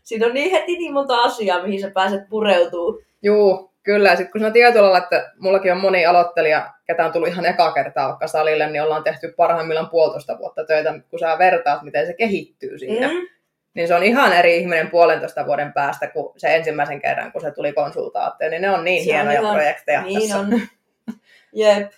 [0.04, 3.02] siinä on niin heti niin monta asiaa, mihin sä pääset pureutuu.
[3.24, 4.10] juu, kyllä.
[4.10, 7.72] Sitten kun siinä tietyllä lailla, että mullakin on moni aloittelija, ketä on tullut ihan eka
[7.72, 12.14] kertaa vaikka salille, niin ollaan tehty parhaimmillaan puolitoista vuotta töitä, kun sä vertaat, miten se
[12.14, 13.08] kehittyy siinä.
[13.08, 13.28] Mm.
[13.74, 17.52] Niin se on ihan eri ihminen puolentoista vuoden päästä kuin se ensimmäisen kerran, kun se
[17.52, 18.52] tuli konsultaatioon.
[18.52, 20.38] Niin ne on niin Se on hienoja ihan- projekteja Niin tässä.
[20.40, 20.48] on.
[21.54, 21.92] Jep.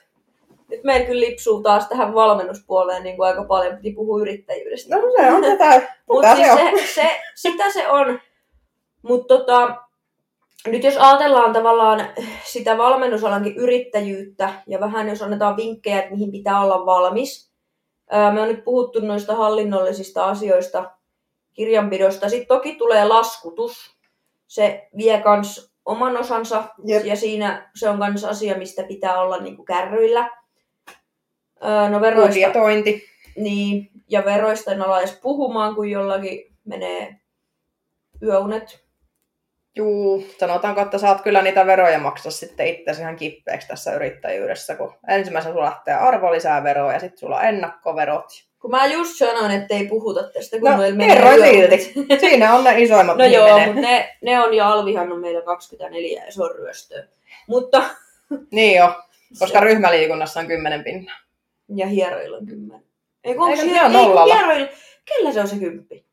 [0.69, 3.75] Nyt meillä kyllä lipsuu taas tähän valmennuspuoleen niin kuin aika paljon.
[3.75, 4.95] Piti puhua yrittäjyydestä.
[4.95, 5.81] No se on tätä.
[6.09, 6.79] Mutta siis se on.
[6.93, 8.19] se, sitä se on.
[9.01, 9.75] Mutta tota,
[10.67, 12.07] nyt jos ajatellaan tavallaan
[12.43, 17.51] sitä valmennusalankin yrittäjyyttä ja vähän jos annetaan vinkkejä, että mihin pitää olla valmis.
[18.33, 20.91] Me on nyt puhuttu noista hallinnollisista asioista,
[21.53, 22.29] kirjanpidosta.
[22.29, 23.97] Sitten toki tulee laskutus.
[24.47, 27.05] Se vie kans oman osansa Jep.
[27.05, 30.29] ja siinä se on kans asia, mistä pitää olla niinku kärryillä.
[31.89, 33.03] No veroista, Budjetointi.
[33.35, 37.15] niin, ja veroista en ala edes puhumaan, kun jollakin menee
[38.23, 38.85] yöunet.
[39.75, 44.93] Juu, sanotaanko, että saat kyllä niitä veroja maksaa sitten itse ihan kippeäksi tässä yrittäjyydessä, kun
[45.07, 48.50] ensimmäisenä sulla lähtee arvonlisäveroa ja sitten sulla ennakkoverot.
[48.61, 51.81] Kun mä just sanoin, että ei puhuta tästä, kun No, meillä kerroin yöunet.
[51.81, 52.19] silti.
[52.19, 56.23] Siinä on ne isoimmat, No joo, mutta ne, ne on jo Alvihan on meillä 24
[56.25, 57.03] ja se on ryöstöä.
[57.47, 57.83] Mutta,
[58.51, 58.95] Niin jo,
[59.39, 61.17] koska ryhmäliikunnassa on kymmenen pinnaa.
[61.75, 62.83] ja hieroilla on kymmenen.
[63.23, 64.35] Ei kun onko Eikö hier- se ole ei, nollalla?
[64.35, 64.67] hieroilla,
[65.05, 66.05] kellä se on se kymppi?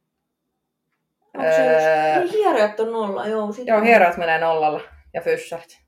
[1.35, 2.21] Onko se Öö.
[2.23, 3.53] just, ei hierojat on nolla, joo.
[3.53, 4.81] Sit Joo, hierojat menee nollalla
[5.15, 5.79] ja fyssarit.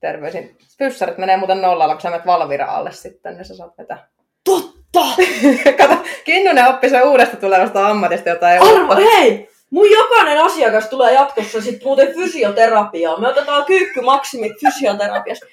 [0.00, 0.56] Terveisin.
[0.78, 4.08] Fyssarit menee muuten nollalla, kun sä menet Valvira alle sitten, niin sä saat vetää.
[4.44, 4.69] Totta!
[5.78, 9.50] Kato, Kinnunen oppi sen uudesta tulevasta ammatista, jota ei Arvo, hei!
[9.70, 13.20] Mun jokainen asiakas tulee jatkossa sit muuten fysioterapiaan.
[13.20, 15.46] Me otetaan kyykkymaksimit fysioterapiassa.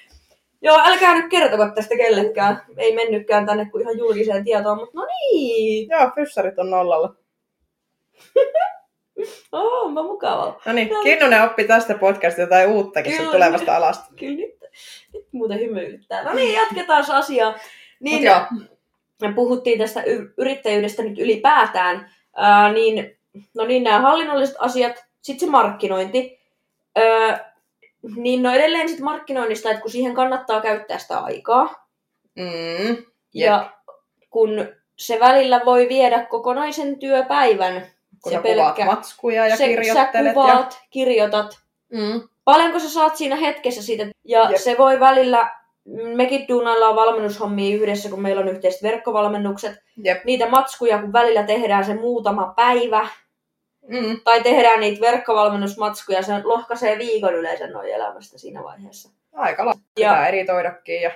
[0.62, 2.62] Joo, älkää nyt kertoko tästä kellekään.
[2.76, 5.88] Ei mennytkään tänne kuin ihan julkiseen tietoon, mutta no niin.
[5.88, 7.14] Joo, fyssarit on nollalla.
[9.52, 10.60] Oh, onpa mukavaa.
[10.66, 11.02] No niin, No.
[11.02, 13.32] Kinnunen oppi tästä podcastista jotain uuttakin Kyllä.
[13.32, 14.04] tulevasta alasta.
[14.16, 14.54] Kyllä nyt,
[15.14, 16.24] nyt muuten hymyilyttää.
[16.24, 17.54] No niin, jatketaan asiaa.
[18.00, 18.68] Niin, Mut joo,
[19.22, 20.02] me puhuttiin tästä
[20.36, 23.18] yrittäjyydestä nyt ylipäätään, ää, niin,
[23.54, 26.40] no niin nämä hallinnolliset asiat, sitten se markkinointi,
[26.96, 27.54] ää,
[28.16, 31.88] niin no edelleen sitten markkinoinnista, että kun siihen kannattaa käyttää sitä aikaa,
[32.36, 32.96] mm,
[33.34, 33.72] ja
[34.30, 37.86] kun se välillä voi viedä kokonaisen työpäivän,
[38.22, 40.34] kun se sä kuvaat matskuja ja se, sä kirjoittelet.
[40.34, 41.58] kuvaat, kirjoitat,
[41.92, 41.98] Ja...
[41.98, 44.06] Mm, paljonko sä saat siinä hetkessä siitä.
[44.24, 44.60] Ja Jep.
[44.60, 45.50] se voi välillä,
[46.16, 49.76] mekin duunaillaan valmennushommia yhdessä, kun meillä on yhteiset verkkovalmennukset.
[50.04, 50.24] jep.
[50.24, 53.08] Niitä matskuja, kun välillä tehdään se muutama päivä,
[53.90, 59.08] Mm, tai tehdään niitä verkkovalmennusmatskuja, se lohkaisee viikon yleensä noin elämästä siinä vaiheessa.
[59.32, 59.80] aika lailla.
[59.98, 61.02] Ja- Pitää editoidakin.
[61.02, 61.10] Ja...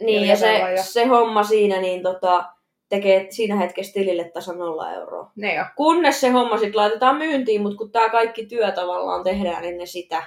[0.00, 2.44] Niin, Ja ja se, ja- se homma siinä niin tota,
[2.88, 5.30] tekee siinä hetkessä tilille tasan nolla euroa.
[5.36, 5.64] Ne jo.
[5.76, 10.22] Kunnes se homma sitten laitetaan myyntiin, mutta kun tämä kaikki työ tavallaan tehdään ennen sitä,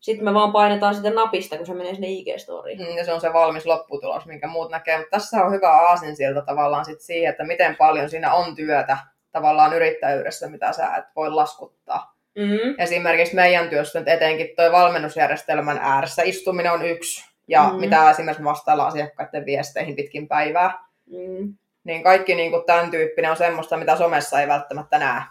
[0.00, 2.78] sitten me vaan painetaan sitä napista, kun se menee sinne IG-storiin.
[2.78, 4.98] Mm, ja se on se valmis lopputulos, minkä muut näkee.
[4.98, 8.98] Mutta tässä on hyvä aasinsilta tavallaan sit siihen, että miten paljon siinä on työtä
[9.32, 12.14] tavallaan yrittäjyydessä, mitä sä et voi laskuttaa.
[12.38, 12.74] Mm.
[12.78, 17.28] Esimerkiksi meidän työssä nyt etenkin toi valmennusjärjestelmän ääressä istuminen on yksi.
[17.48, 17.74] Ja Mm.
[17.74, 17.80] mm.
[17.80, 20.78] mitä esimerkiksi vastailla asiakkaiden viesteihin pitkin päivää.
[21.06, 21.54] Mm.
[21.84, 25.22] Niin kaikki niin kuin tämän tyyppinen on semmoista, mitä somessa ei välttämättä näe.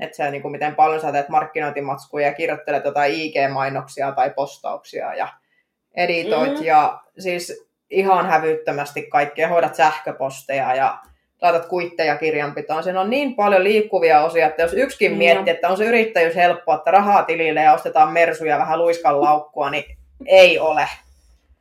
[0.00, 5.14] Että se, niin kuin miten paljon sä teet markkinointimatskuja ja kirjoittelet jotain IG-mainoksia tai postauksia
[5.14, 5.28] ja
[5.94, 6.54] editoit.
[6.54, 6.64] Mhm.
[6.64, 9.48] Ja siis ihan hävyttömästi kaikkea.
[9.48, 10.98] Hoidat sähköposteja ja
[11.42, 12.82] laitat kuitteja kirjanpitoon.
[12.82, 15.18] Siinä on niin paljon liikkuvia osia, että jos yksikin Joo.
[15.18, 19.20] miettii, että on se yrittäjyys helppoa, että rahaa tilille ja ostetaan mersuja ja vähän luiskan
[19.20, 19.84] laukkua, niin
[20.26, 20.88] ei ole.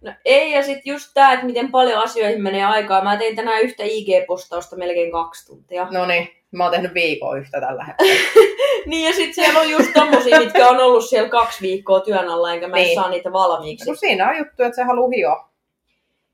[0.02, 3.04] No ei, ja sitten just tämä, että miten paljon asioihin menee aikaa.
[3.04, 5.88] Mä tein tänään yhtä IG-postausta melkein kaksi tuntia.
[5.92, 8.14] No niin, mä oon tehnyt viikon yhtä tällä hetkellä.
[8.86, 12.54] Niin, ja sitten siellä on just tommosia, mitkä on ollut siellä kaksi viikkoa työn alla,
[12.54, 12.96] enkä mä niin.
[12.96, 13.86] Saa niitä valmiiksi.
[13.86, 15.50] Kun siinä on juttu, että se haluaa hioa.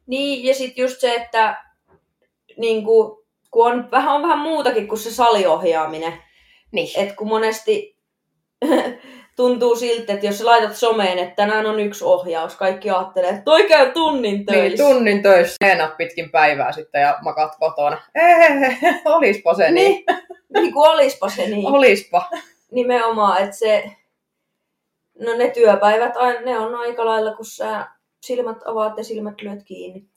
[0.08, 1.64] Niin, ja sitten just se, että
[2.58, 6.14] niin kun, kun on, vähän, on vähän muutakin kuin se saliohjaaminen.
[6.72, 7.00] Niin.
[7.00, 7.98] Et kun monesti
[9.36, 13.42] tuntuu siltä, että jos sä laitat someen, että tänään on yksi ohjaus, kaikki ajattelee, että
[13.42, 14.84] toi käy tunnin Niin, töissä.
[14.84, 18.02] tunnin töissä seenat pitkin päivää sitten ja makat kotona.
[18.16, 19.92] Ehehe, olispa se niin.
[19.92, 20.06] niin,
[20.54, 21.68] niin kuin olispa se niin.
[21.68, 22.30] Olispa.
[22.72, 23.92] Nimenomaan, että se,
[25.20, 26.14] no ne työpäivät,
[26.46, 27.88] ne on aika lailla, kun sä
[28.22, 30.11] silmät avaat ja silmät lyöt kiinni.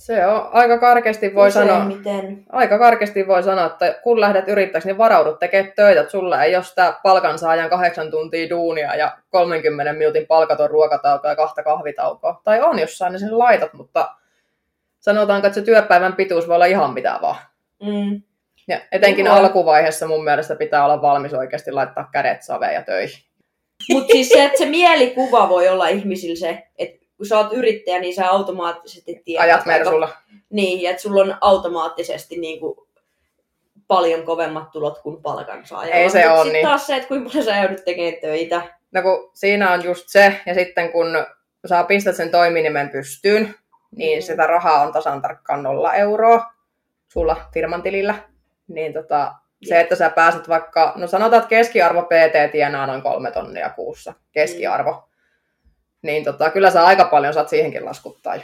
[0.00, 1.84] Se on aika karkeasti voi sanoa.
[1.84, 2.44] Miten?
[2.52, 6.56] Aika karkeasti voi sanoa, että kun lähdet yrittäjäksi, niin varaudut tekemään töitä, että sulla ei
[6.56, 12.40] ole sitä palkansaajan kahdeksan tuntia duunia ja 30 minuutin palkaton ruokatauko ja kahta kahvitaukoa.
[12.44, 14.14] Tai on jossain, niin sen laitat, mutta
[15.00, 17.36] sanotaanko, että se työpäivän pituus voi olla ihan mitä vaan.
[17.82, 18.22] Mm.
[18.68, 19.34] Ja etenkin Joo.
[19.34, 23.22] alkuvaiheessa mun mielestä pitää olla valmis oikeasti laittaa kädet saveen ja töihin.
[23.92, 28.00] Mutta siis se, että se mielikuva voi olla ihmisillä se, että kun sä oot yrittäjä,
[28.00, 29.44] niin sä automaattisesti tiedät.
[29.44, 30.08] Ajat mersulla.
[30.50, 32.78] Niin, ja että sulla on automaattisesti niin kuin
[33.86, 35.94] paljon kovemmat tulot kuin palkansaajalla.
[35.94, 36.66] Ei se sit niin.
[36.66, 38.62] taas se, että kuinka paljon sä joudut tekemään töitä.
[38.92, 41.06] No kun siinä on just se, ja sitten kun
[41.68, 43.54] sä pistät sen toiminimen pystyyn,
[43.96, 44.22] niin Mm.
[44.22, 46.52] sitä rahaa on tasan tarkkaan nolla euroa
[47.08, 48.14] sulla firman tilillä.
[48.68, 49.34] Niin tota,
[49.68, 54.14] se, että sä pääset vaikka, no sanotaan, että keskiarvo PT tienaa noin kolme tonnia kuussa,
[54.32, 54.92] keskiarvo.
[54.92, 55.09] Mm.
[56.02, 58.42] Niin tota, kyllä sä aika paljon saat siihenkin laskuttaa jo.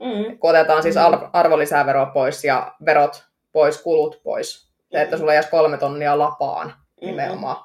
[0.00, 0.38] Mm.
[0.38, 1.02] Kun otetaan siis Mm.
[1.02, 4.70] ar- arvonlisäveroa pois ja verot pois, kulut pois.
[4.92, 5.20] Se, että Mm.
[5.20, 7.56] sulla jäisi kolme tonnia lapaan nimenomaan.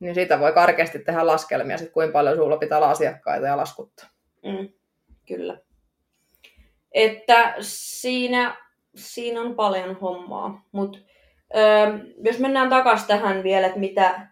[0.00, 4.06] Niin siitä voi karkeasti tehdä laskelmia, sit kuinka paljon sulla pitää olla asiakkaita ja laskuttaa.
[4.44, 4.68] Mm,
[5.28, 5.58] kyllä.
[6.92, 8.56] Että siinä,
[8.94, 10.62] siinä on paljon hommaa.
[10.72, 10.98] Mutta
[12.24, 14.26] jos mennään takaisin tähän vielä, että mitä,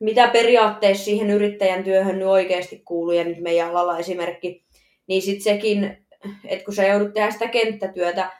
[0.00, 4.64] mitä periaatteessa siihen yrittäjän työhön nyt oikeasti kuuluu, ja nyt meidän alalla esimerkki,
[5.06, 6.06] niin sitten sekin,
[6.44, 8.30] että kun sä joudut tehdä sitä kenttätyötä,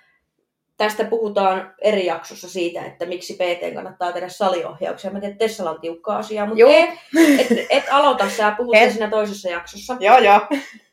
[0.77, 5.11] tästä puhutaan eri jaksossa siitä, että miksi PT kannattaa tehdä saliohjauksia.
[5.11, 6.71] Mä tiedän, että Tessalla on tiukka asia, mutta Joo.
[6.71, 10.41] et, et, et aloita, sä puhut sen siinä toisessa jaksossa Joo, joo.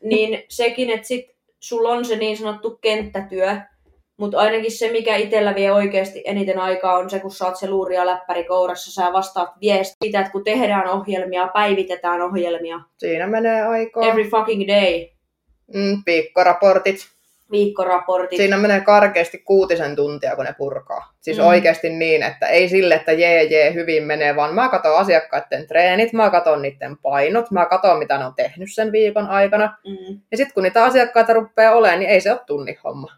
[0.02, 1.26] niin sekin, että sit
[1.60, 3.56] sulla on se niin sanottu kenttätyö,
[4.18, 7.94] mutta ainakin se, mikä itsellä vie oikeasti eniten aikaa, on se, kun oot se luuri
[7.94, 14.08] ja läppäri kourassa, sä vastaat viestiä että kun tehdään ohjelmia, päivitetään ohjelmia, Siinä menee aikaa.
[14.08, 15.06] every fucking day,
[15.74, 16.96] Mm, viikkoraportit.
[17.50, 18.36] viikkoraportit.
[18.36, 21.12] Siinä menee karkeasti kuutisen tuntia, kun ne purkaa.
[21.20, 21.44] Siis mm.
[21.44, 26.12] oikeasti niin, että ei sille, että jee jee hyvin menee, vaan mä katson asiakkaiden treenit,
[26.12, 29.78] mä katson niiden painot, mä katson mitä ne on tehnyt sen viikon aikana.
[29.86, 30.20] Mm.
[30.30, 33.12] Ja sitten kun niitä asiakkaita rupeaa olemaan, niin ei se ole tunnin homma.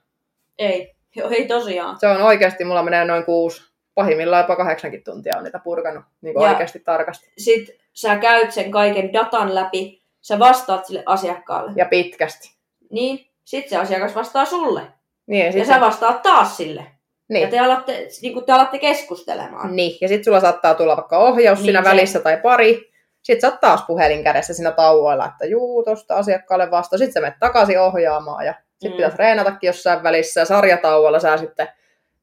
[0.60, 1.96] Ei, Joo, ei tosiaan.
[2.00, 3.62] Se on oikeasti, mulla menee noin kuusi,
[3.94, 7.32] pahimmillaan jopa kahdeksankin tuntia on niitä purkanut niin kuin oikeasti tarkasti.
[7.38, 11.72] Sitten sä käyt sen kaiken datan läpi, sä vastaat sille asiakkaalle.
[11.76, 12.56] Ja pitkästi.
[12.90, 14.82] Niin, sitten se asiakas vastaa sulle.
[15.26, 16.86] Niin, ja Ja sä vastaat taas sille.
[17.28, 17.42] niin.
[17.42, 19.76] Ja te alatte, niin te alatte keskustelemaan.
[19.76, 22.90] Niin, ja sitten sulla saattaa tulla vaikka ohjaus Niin, siinä se- välissä tai pari.
[23.22, 26.98] Sitten sä oot taas puhelin kädessä siinä tauoilla, että juu, tosta asiakkaalle vasta.
[26.98, 28.92] Sitten sä menet takaisin ohjaamaan ja sitten Mm.
[28.92, 28.96] mm.
[28.96, 30.40] pitäisi reenatakin jossain välissä.
[30.40, 31.68] Ja sarjatauolla sä sitten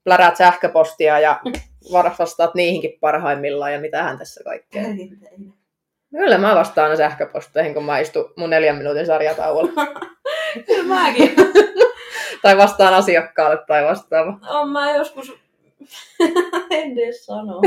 [0.04, 1.40] plärät sähköpostia ja
[2.20, 4.84] vastaat niihinkin parhaimmillaan ja mitähän tässä kaikkea.
[6.12, 9.72] Kyllä mä vastaan aina sähköposteihin, kun mä istun mun neljän minuutin sarjatauolla.
[10.68, 11.36] Kyllä mäkin.
[12.42, 14.34] tai vastaan asiakkaalle tai vastaava.
[14.50, 15.34] On mä joskus...
[16.72, 17.62] en edes sano.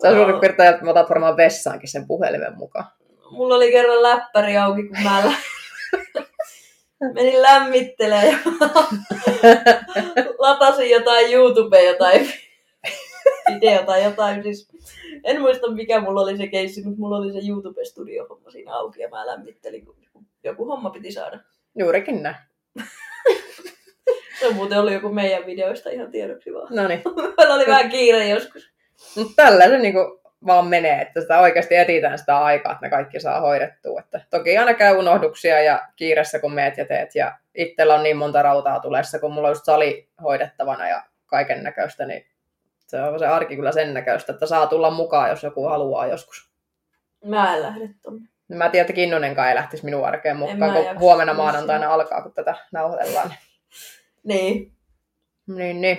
[0.00, 2.86] Se on suurin piirtein, että mä otat varmaan vessaankin sen puhelimen mukaan.
[3.30, 5.32] Mulla oli kerran läppäri auki, kun mä lä-
[7.14, 8.38] menin lämmittelemään ja
[10.38, 12.32] latasin jotain YouTubea, jotain
[13.54, 14.42] videota tai jotain.
[14.42, 14.68] Siis,
[15.24, 19.08] en muista mikä mulla oli se keissi, mutta mulla oli se YouTube-studio-homma siinä auki ja
[19.08, 19.96] mä lämmittelin, kun
[20.44, 21.38] joku homma piti saada.
[21.78, 22.36] Juurikin näin.
[24.40, 26.76] Se muuten ollut joku meidän videoista ihan tiedoksi vaan.
[26.76, 27.02] No niin.
[27.54, 28.70] Oli vähän kiire joskus.
[29.16, 33.20] Mutta tällä se niinku vaan menee, että sitä oikeasti etitään sitä aikaa, että ne kaikki
[33.20, 34.00] saa hoidettua.
[34.00, 37.14] Että toki aina käy unohduksia ja kiireessä kun meet ja teet.
[37.14, 41.62] Ja itsellä on niin monta rautaa tulessa, kun mulla on just sali hoidettavana ja kaiken
[41.62, 42.26] näköistä, niin
[42.86, 46.50] se on se arki kyllä sen näköistä, että saa tulla mukaan, jos joku haluaa joskus.
[47.24, 48.28] Mä en lähde tonne.
[48.48, 51.00] Mä tiedän, että Kinnunenkaan ei lähtisi minun arkeen mukaan, kun jaksa.
[51.00, 53.34] huomenna maanantaina alkaa, kun tätä nauhoitellaan.
[54.24, 54.72] Niin.
[55.46, 55.98] Niin, niin.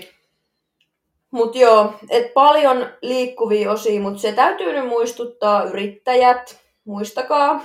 [1.31, 6.61] Mutta joo, et paljon liikkuvia osia, mutta se täytyy nyt muistuttaa yrittäjät.
[6.85, 7.63] Muistakaa.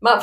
[0.00, 0.22] Mä,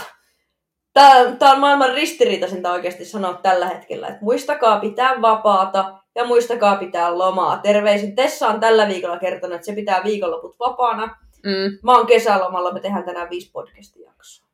[0.94, 6.76] tää, tää on maailman ristiriitaisinta oikeasti sanoa tällä hetkellä, että muistakaa pitää vapaata ja muistakaa
[6.76, 7.58] pitää lomaa.
[7.58, 11.18] Terveisin Tessa on tällä viikolla kertonut, että se pitää viikonloput vapaana.
[11.46, 11.80] Mm.
[11.84, 14.48] Mä oon kesälomalla, me tehdään tänään viisi podcast-jaksoa.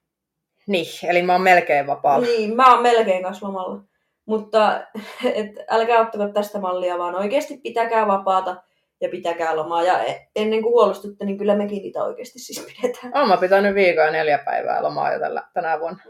[0.67, 2.27] Niin, eli mä oon melkein vapaalla.
[2.27, 3.81] Niin, mä oon melkein kanssa lomalla.
[4.27, 4.81] Mutta
[5.33, 8.55] et, älkää ottako tästä mallia, vaan oikeasti pitäkää vapaata
[9.01, 9.83] ja pitäkää lomaa.
[9.83, 13.17] Ja e- ennen kuin huolestutte, niin kyllä mekin niitä oikeasti siis pidetään.
[13.17, 16.03] Oon mä pitänyt viikon ja neljä päivää lomaa jo tällä, tänä vuonna.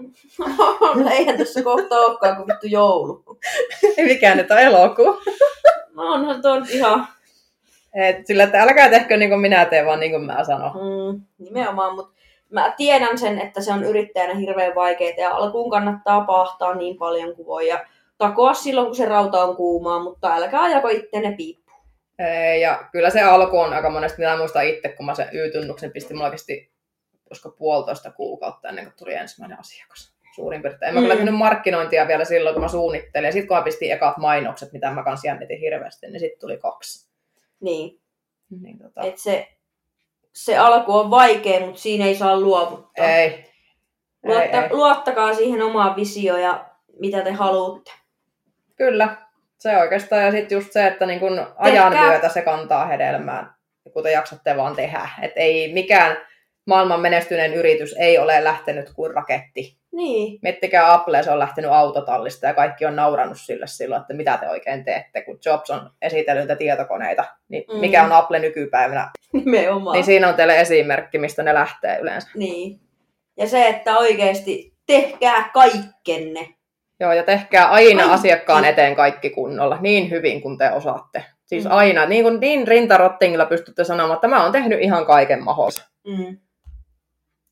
[1.18, 3.24] Eihän tässä kohta olekaan kuin vittu joulu.
[4.08, 5.22] Mikä nyt on elokuu?
[5.96, 7.08] No onhan tuo nyt ihan
[7.94, 10.72] Et sillä, että älkää tehkö niin kuin minä teen, vaan niin kuin mä sanon.
[10.72, 12.18] mm, nimenomaan, mutta
[12.50, 17.36] mä tiedän sen, että se on yrittäjänä hirveän vaikeaa ja alkuun kannattaa pahtaa niin paljon
[17.36, 17.86] kuin voi ja
[18.18, 21.82] takoa silloin, kun se rauta on kuumaa, mutta älkää ajako ittenne piippuun.
[22.20, 25.92] Ei, Ja kyllä se alku on aika monesti, mitä muistan itse, kun mä sen Y-tunnuksen
[25.92, 26.72] pistin, mulla kesti
[27.30, 30.14] koska puolitoista kuukautta ennen kuin tuli ensimmäinen asiakas.
[30.36, 30.88] Suurin piirtein.
[30.90, 31.04] En Mä Mm.
[31.04, 33.26] kyllä tehnyt markkinointia vielä silloin, kun mä suunnittelin.
[33.28, 36.58] Ja sitten kun mä pistin ekat mainokset, mitä mä kanssa jännitin hirveästi, niin sitten tuli
[36.58, 37.10] kaksi.
[37.60, 38.00] Niin,
[38.62, 39.48] Niin, tota, että se,
[40.34, 43.06] se alku on vaikea, mutta siinä ei saa luovuttaa.
[43.06, 43.46] ei.
[44.26, 44.70] Luotta, ei, ei.
[44.74, 46.66] Luottakaa siihen omaan visioon ja
[47.00, 47.92] mitä te haluatte.
[48.78, 49.16] Kyllä,
[49.58, 50.24] se oikeastaan.
[50.26, 53.50] Ja sitten just se, että niin kun ajan Tehkää- myötä se kantaa hedelmään,
[53.94, 55.10] kun te jaksatte vaan tehdä.
[55.22, 56.18] Et ei mikään
[56.68, 59.78] maailman menestyneen yritys ei ole lähtenyt kuin raketti.
[59.92, 64.38] Niin, Miettikää Apple, se on lähtenyt autotallista ja kaikki on naurannut sille silloin, että mitä
[64.38, 67.24] te oikein teette, kun Jobs on esitellyt tietokoneita.
[67.50, 67.80] Niin Mm.
[67.80, 69.10] mikä on Apple nykypäivänä?
[69.34, 69.94] nimenomaan.
[69.94, 72.30] Niin siinä on teille esimerkki, mistä ne lähtee yleensä.
[72.36, 72.80] Niin.
[73.38, 76.48] Ja se, että oikeasti tehkää kaikkenne.
[77.00, 78.14] Joo, ja tehkää aina Kaikki.
[78.14, 81.26] asiakkaan eteen kaikki kunnolla, niin hyvin kuin te osaatte.
[81.46, 81.72] Siis Mm.
[81.72, 85.86] aina, niin kuin niin rintarottingilla pystytte sanomaan, että mä oon tehnyt ihan kaiken mahdollisen.
[86.08, 86.38] Mm.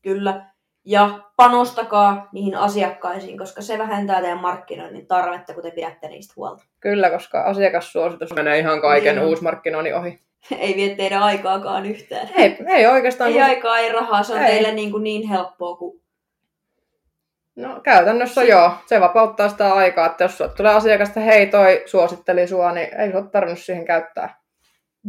[0.02, 0.46] Kyllä.
[0.84, 6.64] Ja panostakaa niihin asiakkaisiin, koska se vähentää teidän markkinoinnin tarvetta, kun te pidätte niistä huolta.
[6.80, 9.26] Kyllä, koska asiakassuositus menee ihan kaiken Niin.
[9.26, 10.20] uusmarkkinoinnin ohi.
[10.58, 12.28] ei vie teidän aikaakaan yhtään.
[12.36, 13.30] Ei, ei oikeastaan.
[13.30, 14.46] Ei kun- aikaa, ei rahaa, se on Ei.
[14.46, 16.00] teille niin, kuin niin helppoa kuin...
[17.56, 22.72] No käytännössä joo, se vapauttaa sitä aikaa, että jos tulee asiakasta, hei toi suositteli sua,
[22.72, 24.40] niin ei se ole tarvinnut siihen käyttää.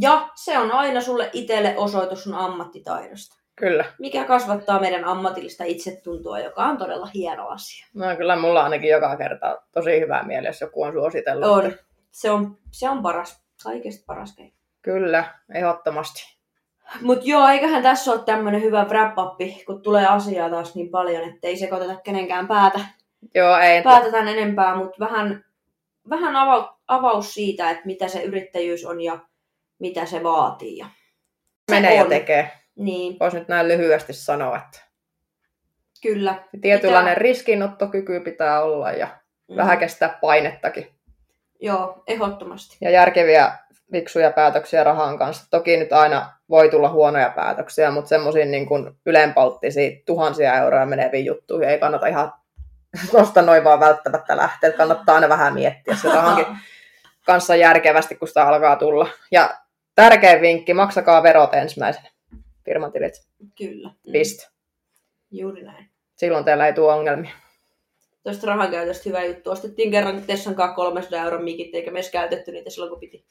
[0.02, 3.38] Ja se on aina sulle itselle osoitus sun ammattitaidosta.
[3.56, 3.86] Kyllä.
[4.00, 7.88] Mikä kasvattaa meidän ammatillista itsetuntoa, joka on todella hieno asia.
[7.94, 11.50] No kyllä mulla ainakin joka kerta tosi hyvää mieli, jos joku on suositellut.
[11.50, 11.74] On.
[12.12, 14.54] Se on, se on paras, kaikista paras keino.
[14.82, 16.37] Kyllä, ehdottomasti.
[17.02, 19.14] Mut joo, eiköhän tässä ole tämmönen hyvä wrap
[19.66, 22.80] kun tulee asiaa taas niin paljon, ettei sekoiteta kenenkään päätä,
[23.36, 23.82] Joo, ei.
[23.84, 25.46] päätä tämän enempää, mutta vähän,
[26.10, 29.20] vähän avaus, avaus siitä, että mitä se yrittäjyys on ja
[29.80, 30.78] mitä se vaatii.
[30.78, 30.86] Ja,
[31.72, 32.10] menee ja on.
[32.10, 32.52] tekee.
[32.76, 34.80] niin, Voisi nyt näin lyhyesti sanoa, että
[36.02, 36.44] kyllä.
[36.62, 39.08] tietynlainen Pitää- riskinottokyky pitää olla ja
[39.48, 39.56] Mm.
[39.56, 40.88] vähän kestää painettakin.
[41.62, 42.78] Joo, ehdottomasti.
[42.82, 43.52] Ja järkeviä
[43.92, 45.50] viksuja päätöksiä rahan kanssa.
[45.50, 51.26] Toki nyt aina voi tulla huonoja päätöksiä, mutta semmoisiin niin kuin ylenpalttisia tuhansia euroja meneviin
[51.26, 52.34] juttuihin ei kannata ihan
[53.12, 54.72] tuosta noin vaan välttämättä lähteä.
[54.72, 56.46] Kannattaa aina vähän miettiä se rahankin
[57.26, 59.10] kanssa järkevästi, kun sitä alkaa tulla.
[59.32, 59.58] Ja
[59.96, 62.10] tärkein vinkki, maksakaa verot ensimmäisenä
[62.66, 63.14] firmatilit.
[63.58, 63.90] Kyllä.
[64.12, 64.48] Piste.
[65.32, 65.90] Juuri näin.
[66.16, 67.32] Silloin teillä ei tule ongelmia.
[68.24, 69.52] Tuosta rahan käytöstä hyvä juttu.
[69.52, 73.26] Ostettiin kerran Tessan kanssa 300 euron mikit, eikä me edes käytetty niitä silloin, kun piti.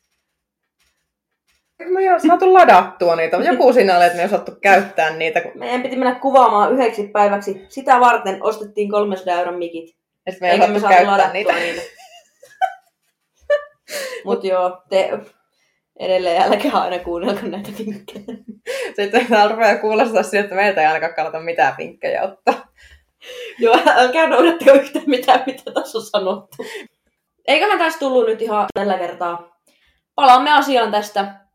[1.79, 3.37] Me ei ole saatu ladattua niitä.
[3.37, 5.41] Joku siinä oli, että me ei osattu käyttää niitä.
[5.41, 5.53] Kun...
[5.55, 7.67] Meidän piti mennä kuvaamaan yhdeksi päiväksi.
[7.69, 9.97] Sitä varten ostettiin 300 euron mikit.
[10.27, 11.53] Että me ei Eikä me osattu saatu käyttää ladattua niitä.
[11.53, 11.83] niitä.
[14.25, 15.19] Mut joo, te
[15.99, 18.39] edelleen älkää aina kuunnelko näitä vinkkejä.
[18.97, 22.67] Sitten täällä rupeaa kuulostaa siltä, että meiltä ei ainakaan kannata mitään vinkkejä ottaa.
[23.59, 26.57] Joo, älkää noudattako yhtään mitään, mitä tässä on sanottu.
[27.47, 29.59] Eiköhän tässä tullut nyt ihan tällä kertaa.
[30.15, 31.46] Palaamme asiaan tästä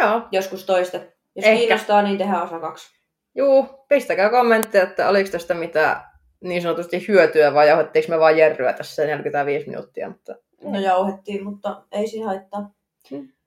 [0.00, 0.22] Joo.
[0.32, 0.96] joskus toista.
[1.36, 1.58] Jos Ehkä.
[1.58, 3.00] kiinnostaa, niin tehdään osa kaksi.
[3.34, 6.02] Juu, pistäkää kommentteja, että oliko tästä mitään
[6.40, 10.08] niin sanotusti hyötyä vai jauhettiinko me vaan jerryä tässä 45 minuuttia.
[10.08, 10.34] Mutta...
[10.64, 12.70] No jauhettiin, mutta ei siinä haittaa.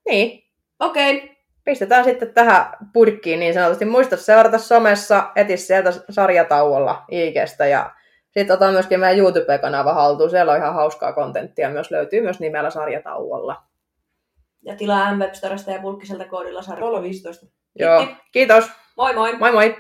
[0.10, 0.44] Niin,
[0.80, 1.30] Okei, okay.
[1.64, 3.86] pistetään sitten tähän purkkiin niin sanotusti.
[3.86, 7.92] Muista seurata somessa, eti sieltä sarjatauolla IGstä ja
[8.32, 10.30] sitten otan myöskin meidän YouTube-kanava haltuun.
[10.30, 13.64] Siellä on ihan hauskaa kontenttia, myös löytyy myös nimellä sarjatauolla.
[14.66, 17.46] Ja tilaa M-Webstoresta ja Pulkkiselta koodilla sarjalla 15.
[17.80, 18.66] Joo, kiitos.
[18.98, 19.38] Moi moi!
[19.38, 19.76] Moi moi!